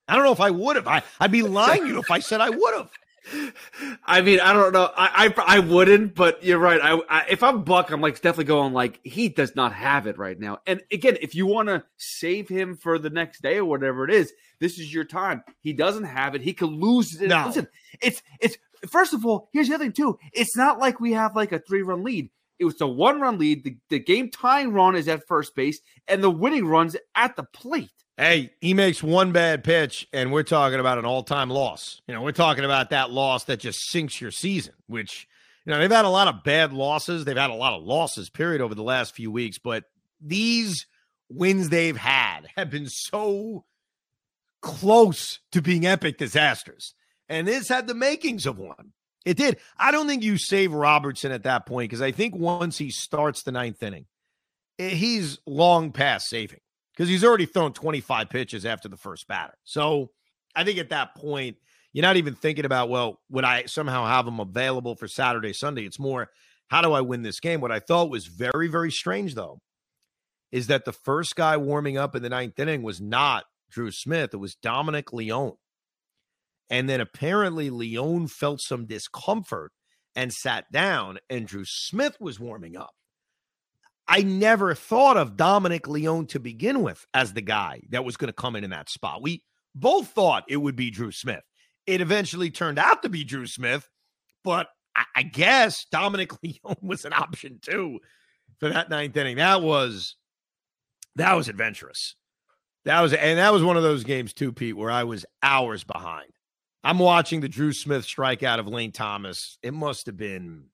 I 0.08 0.16
don't 0.16 0.26
know 0.26 0.32
if 0.34 0.40
I 0.42 0.50
would 0.52 0.76
have. 0.76 0.88
I, 0.88 1.04
I'd 1.20 1.32
be 1.32 1.44
lying 1.44 1.84
to 1.84 1.88
you 1.88 2.00
if 2.00 2.10
I 2.12 2.20
said 2.20 2.42
I 2.42 2.50
would 2.50 2.74
have. 2.76 2.90
I 4.06 4.22
mean, 4.22 4.40
I 4.40 4.54
don't 4.54 4.74
know. 4.74 4.92
I, 4.96 5.34
I, 5.38 5.58
I 5.58 5.60
wouldn't, 5.60 6.16
but 6.16 6.44
you're 6.44 6.60
right. 6.60 6.80
I, 6.82 7.00
I, 7.10 7.26
if 7.30 7.44
I'm 7.44 7.64
Buck, 7.64 7.92
I'm 7.92 8.02
like 8.02 8.16
definitely 8.16 8.46
going 8.46 8.74
like 8.74 9.00
he 9.04 9.30
does 9.30 9.56
not 9.56 9.74
have 9.74 10.08
it 10.08 10.18
right 10.18 10.40
now. 10.40 10.60
And 10.66 10.82
again, 10.92 11.18
if 11.22 11.36
you 11.36 11.46
want 11.46 11.70
to 11.70 11.84
save 11.98 12.50
him 12.50 12.76
for 12.76 13.00
the 13.00 13.10
next 13.10 13.42
day 13.42 13.58
or 13.58 13.66
whatever 13.66 14.04
it 14.04 14.12
is, 14.12 14.34
this 14.60 14.80
is 14.80 14.94
your 14.94 15.06
time. 15.06 15.44
He 15.62 15.74
doesn't 15.74 16.06
have 16.06 16.36
it. 16.36 16.42
He 16.42 16.54
could 16.54 16.72
lose 16.72 17.22
it. 17.22 17.28
No. 17.28 17.46
Listen, 17.48 17.68
it's 18.02 18.22
it's 18.40 18.58
first 18.88 19.14
of 19.14 19.26
all, 19.26 19.50
here's 19.54 19.68
the 19.68 19.76
other 19.76 19.86
thing 19.86 19.94
too. 19.94 20.18
It's 20.34 20.56
not 20.56 20.80
like 20.80 21.00
we 21.00 21.14
have 21.14 21.36
like 21.36 21.52
a 21.52 21.60
three 21.60 21.82
run 21.82 22.04
lead. 22.04 22.30
It 22.60 22.66
was 22.66 22.82
a 22.82 22.88
one 22.88 23.22
run 23.22 23.38
lead. 23.38 23.64
The, 23.64 23.78
the 23.90 24.00
game 24.00 24.30
tying 24.30 24.74
run 24.74 24.96
is 24.96 25.08
at 25.08 25.28
first 25.28 25.56
base, 25.56 25.80
and 26.08 26.24
the 26.24 26.30
winning 26.30 26.66
runs 26.66 26.96
at 27.16 27.36
the 27.36 27.44
plate. 27.44 27.90
Hey, 28.20 28.52
he 28.60 28.74
makes 28.74 29.02
one 29.02 29.32
bad 29.32 29.64
pitch, 29.64 30.06
and 30.12 30.34
we're 30.34 30.44
talking 30.44 30.82
about 30.82 30.98
an 30.98 31.06
all 31.06 31.24
time 31.24 31.50
loss. 31.50 32.02
You 32.06 32.14
know, 32.14 32.22
we're 32.22 32.34
talking 32.34 32.66
about 32.66 32.90
that 32.90 33.12
loss 33.12 33.46
that 33.46 33.62
just 33.62 33.90
sinks 33.90 34.20
your 34.20 34.30
season, 34.30 34.74
which, 34.88 35.26
you 35.64 35.72
know, 35.72 35.80
they've 35.80 35.90
had 35.90 36.04
a 36.04 36.10
lot 36.10 36.28
of 36.28 36.44
bad 36.44 36.74
losses. 36.74 37.24
They've 37.24 37.38
had 37.38 37.50
a 37.50 37.54
lot 37.54 37.72
of 37.72 37.84
losses, 37.84 38.30
period, 38.30 38.60
over 38.60 38.76
the 38.76 38.84
last 38.84 39.16
few 39.16 39.32
weeks. 39.32 39.58
But 39.58 39.86
these 40.20 40.86
wins 41.30 41.70
they've 41.70 41.96
had 41.96 42.50
have 42.58 42.70
been 42.70 42.90
so 42.90 43.64
close 44.62 45.40
to 45.54 45.62
being 45.62 45.86
epic 45.86 46.18
disasters. 46.18 46.96
And 47.30 47.48
this 47.48 47.70
had 47.70 47.88
the 47.88 47.96
makings 47.96 48.46
of 48.46 48.60
one. 48.60 48.92
It 49.26 49.38
did. 49.38 49.60
I 49.78 49.92
don't 49.92 50.08
think 50.08 50.24
you 50.24 50.38
save 50.38 50.74
Robertson 50.74 51.32
at 51.32 51.44
that 51.44 51.66
point 51.66 51.90
because 51.90 52.02
I 52.02 52.12
think 52.12 52.36
once 52.36 52.78
he 52.78 52.92
starts 52.92 53.44
the 53.44 53.54
ninth 53.54 53.82
inning, 53.82 54.08
eh, 54.78 54.90
he's 54.90 55.40
long 55.46 55.94
past 55.94 56.28
saving 56.28 56.60
because 57.00 57.10
he's 57.10 57.24
already 57.24 57.46
thrown 57.46 57.72
25 57.72 58.30
pitches 58.30 58.66
after 58.66 58.90
the 58.90 58.98
first 58.98 59.26
batter. 59.26 59.54
So 59.64 60.10
I 60.54 60.66
think 60.66 60.80
at 60.80 60.90
that 60.90 61.16
point, 61.16 61.56
you're 61.94 62.02
not 62.02 62.18
even 62.18 62.36
thinking 62.36 62.66
about, 62.66 62.90
well, 62.90 63.22
would 63.30 63.46
I 63.46 63.68
somehow 63.68 64.06
have 64.06 64.28
him 64.28 64.42
available 64.42 64.96
for 64.96 65.08
Saturday, 65.08 65.54
Sunday? 65.54 65.86
It's 65.86 65.98
more, 65.98 66.28
how 66.68 66.82
do 66.82 66.92
I 66.92 67.00
win 67.00 67.22
this 67.22 67.40
game? 67.40 67.62
What 67.62 67.72
I 67.72 67.80
thought 67.80 68.10
was 68.10 68.26
very, 68.26 68.68
very 68.68 68.92
strange, 68.92 69.36
though, 69.36 69.60
is 70.52 70.68
that 70.68 70.84
the 70.84 70.92
first 70.92 71.38
guy 71.38 71.56
warming 71.56 71.98
up 71.98 72.18
in 72.18 72.22
the 72.22 72.28
ninth 72.28 72.60
inning 72.60 72.84
was 72.84 73.00
not 73.00 73.46
Drew 73.72 73.92
Smith, 73.92 74.34
it 74.34 74.38
was 74.38 74.56
Dominic 74.56 75.14
Leone. 75.14 75.56
And 76.70 76.90
then 76.90 77.00
apparently 77.00 77.70
Leone 77.70 78.28
felt 78.28 78.60
some 78.60 78.86
discomfort 78.86 79.72
and 80.18 80.34
sat 80.34 80.66
down, 80.70 81.20
and 81.30 81.48
Drew 81.48 81.64
Smith 81.64 82.18
was 82.20 82.42
warming 82.42 82.76
up. 82.76 82.92
I 84.12 84.24
never 84.24 84.74
thought 84.74 85.18
of 85.18 85.38
Dominic 85.38 85.88
Leone 85.88 86.26
to 86.28 86.40
begin 86.40 86.82
with 86.82 87.06
as 87.14 87.32
the 87.32 87.42
guy 87.42 87.82
that 87.92 88.04
was 88.04 88.18
going 88.18 88.28
to 88.28 88.34
come 88.34 88.56
in 88.56 88.64
in 88.64 88.72
that 88.72 88.90
spot. 88.90 89.22
We 89.22 89.44
both 89.76 90.08
thought 90.08 90.46
it 90.50 90.58
would 90.58 90.76
be 90.76 90.90
Drew 90.90 91.12
Smith. 91.12 91.44
It 91.86 92.02
eventually 92.02 92.50
turned 92.50 92.80
out 92.80 93.04
to 93.04 93.10
be 93.10 93.24
Drew 93.24 93.46
Smith, 93.46 93.88
but 94.44 94.68
I, 94.96 95.04
I 95.16 95.24
guess 95.24 95.86
Dominic 95.92 96.32
Leone 96.44 96.78
was 96.82 97.06
an 97.06 97.14
option 97.14 97.60
too 97.62 98.00
for 98.60 98.70
that 98.70 98.90
ninth 98.90 99.16
inning. 99.16 99.38
That 99.38 99.62
was 99.62 100.16
that 101.16 101.36
was 101.36 101.48
adventurous. 101.48 102.16
That 102.86 103.02
was 103.02 103.14
and 103.14 103.38
that 103.38 103.54
was 103.54 103.64
one 103.64 103.78
of 103.78 103.84
those 103.84 104.04
games 104.04 104.34
too, 104.34 104.52
Pete, 104.52 104.76
where 104.76 104.92
I 104.92 105.04
was 105.04 105.24
hours 105.44 105.84
behind. 105.84 106.32
I'm 106.84 106.98
watching 106.98 107.42
the 107.42 107.50
Drew 107.50 107.74
Smith 107.74 108.06
strikeout 108.06 108.58
of 108.58 108.68
Lane 108.68 108.92
Thomas. 108.92 109.60
It 109.62 109.74
must 109.74 110.08
have 110.08 110.18
been 110.18 110.66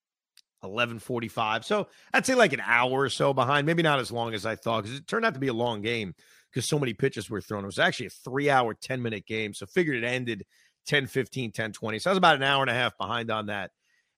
11:45. 0.66 1.64
So 1.64 1.88
I'd 2.14 2.26
say 2.26 2.36
like 2.36 2.54
an 2.54 2.62
hour 2.64 3.02
or 3.02 3.10
so 3.10 3.34
behind. 3.34 3.66
Maybe 3.66 3.84
not 3.84 4.00
as 4.00 4.12
long 4.12 4.34
as 4.34 4.46
I 4.46 4.56
thought 4.56 4.84
because 4.84 4.98
it 4.98 5.08
turned 5.08 5.26
out 5.26 5.34
to 5.34 5.40
be 5.40 5.48
a 5.48 5.54
long 5.54 5.82
game 5.82 6.14
because 6.52 6.68
so 6.68 6.80
many 6.80 6.94
pitches 6.94 7.30
were 7.30 7.42
thrown. 7.42 7.64
It 7.64 7.68
was 7.68 7.80
actually 7.80 8.08
a 8.08 8.12
three 8.12 8.50
hour, 8.50 8.74
10 8.74 9.02
minute 9.02 9.26
game. 9.26 9.54
So 9.54 9.66
figured 9.66 9.98
it 9.98 10.08
ended 10.08 10.46
10 10.88 11.08
15, 11.08 11.52
10 11.52 11.72
20. 11.72 12.00
So 12.00 12.10
I 12.10 12.14
was 12.14 12.18
about 12.18 12.36
an 12.36 12.44
hour 12.44 12.62
and 12.62 12.70
a 12.70 12.74
half 12.74 12.98
behind 12.98 13.32
on 13.32 13.48
that. 13.48 13.72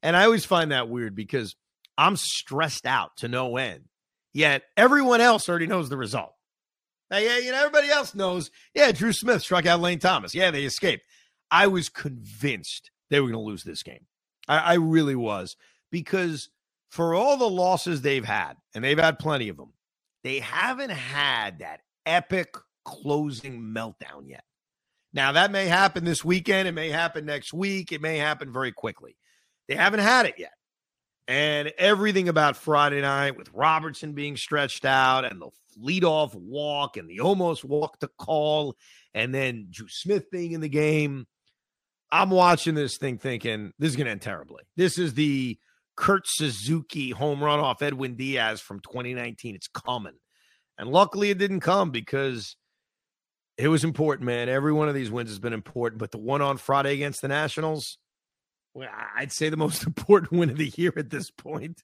And 0.03 0.15
I 0.15 0.25
always 0.25 0.45
find 0.45 0.71
that 0.71 0.89
weird 0.89 1.15
because 1.15 1.55
I'm 1.97 2.15
stressed 2.15 2.85
out 2.85 3.17
to 3.17 3.27
no 3.27 3.57
end. 3.57 3.85
Yet 4.33 4.63
everyone 4.75 5.21
else 5.21 5.49
already 5.49 5.67
knows 5.67 5.89
the 5.89 5.97
result. 5.97 6.33
Now, 7.09 7.17
yeah, 7.17 7.37
you 7.37 7.51
know, 7.51 7.57
everybody 7.57 7.89
else 7.89 8.13
knows. 8.13 8.51
Yeah, 8.75 8.91
Drew 8.91 9.13
Smith 9.13 9.41
struck 9.41 9.65
out 9.65 9.79
Lane 9.79 9.99
Thomas. 9.99 10.35
Yeah, 10.35 10.51
they 10.51 10.65
escaped. 10.65 11.03
I 11.49 11.67
was 11.67 11.89
convinced 11.89 12.91
they 13.09 13.19
were 13.19 13.27
going 13.27 13.39
to 13.39 13.49
lose 13.49 13.63
this 13.63 13.81
game. 13.81 14.05
I, 14.47 14.57
I 14.57 14.73
really 14.75 15.15
was 15.15 15.55
because 15.91 16.49
for 16.89 17.13
all 17.13 17.37
the 17.37 17.49
losses 17.49 18.01
they've 18.01 18.25
had, 18.25 18.53
and 18.73 18.83
they've 18.83 18.97
had 18.97 19.19
plenty 19.19 19.49
of 19.49 19.57
them, 19.57 19.73
they 20.23 20.39
haven't 20.39 20.91
had 20.91 21.59
that 21.59 21.81
epic 22.05 22.55
closing 22.85 23.61
meltdown 23.61 24.27
yet. 24.27 24.43
Now, 25.13 25.31
that 25.33 25.51
may 25.51 25.65
happen 25.65 26.03
this 26.03 26.23
weekend. 26.23 26.67
It 26.67 26.73
may 26.73 26.89
happen 26.89 27.25
next 27.25 27.53
week. 27.53 27.91
It 27.91 28.01
may 28.01 28.17
happen 28.17 28.51
very 28.51 28.71
quickly. 28.71 29.17
They 29.67 29.75
haven't 29.75 30.01
had 30.01 30.25
it 30.25 30.35
yet. 30.37 30.53
And 31.27 31.73
everything 31.77 32.29
about 32.29 32.55
Friday 32.55 33.01
night 33.01 33.37
with 33.37 33.49
Robertson 33.53 34.13
being 34.13 34.37
stretched 34.37 34.85
out 34.85 35.25
and 35.25 35.41
the 35.41 35.49
leadoff 35.81 36.33
walk 36.35 36.97
and 36.97 37.09
the 37.09 37.19
almost 37.19 37.65
walk 37.65 37.99
to 37.99 38.09
Call, 38.17 38.75
and 39.13 39.33
then 39.33 39.67
Drew 39.69 39.89
Smith 39.89 40.31
being 40.31 40.53
in 40.53 40.61
the 40.61 40.69
game. 40.69 41.27
I'm 42.11 42.29
watching 42.29 42.75
this 42.75 42.97
thing 42.97 43.17
thinking 43.17 43.73
this 43.77 43.89
is 43.89 43.95
going 43.97 44.05
to 44.05 44.11
end 44.11 44.21
terribly. 44.21 44.63
This 44.77 44.97
is 44.97 45.13
the 45.13 45.57
Kurt 45.97 46.27
Suzuki 46.27 47.09
home 47.09 47.43
run 47.43 47.59
off 47.59 47.81
Edwin 47.81 48.15
Diaz 48.15 48.61
from 48.61 48.79
2019. 48.79 49.55
It's 49.55 49.67
coming. 49.67 50.13
And 50.77 50.89
luckily 50.89 51.31
it 51.31 51.39
didn't 51.39 51.61
come 51.61 51.89
because 51.91 52.55
it 53.57 53.67
was 53.67 53.83
important, 53.83 54.25
man. 54.25 54.47
Every 54.47 54.71
one 54.71 54.87
of 54.87 54.95
these 54.95 55.09
wins 55.09 55.29
has 55.29 55.39
been 55.39 55.53
important, 55.53 55.99
but 55.99 56.11
the 56.11 56.19
one 56.19 56.41
on 56.41 56.57
Friday 56.57 56.93
against 56.93 57.21
the 57.21 57.27
Nationals, 57.27 57.97
well, 58.73 58.89
I'd 59.15 59.31
say 59.31 59.49
the 59.49 59.57
most 59.57 59.83
important 59.87 60.31
win 60.31 60.51
of 60.51 60.57
the 60.57 60.71
year 60.75 60.93
at 60.95 61.09
this 61.09 61.31
point. 61.31 61.81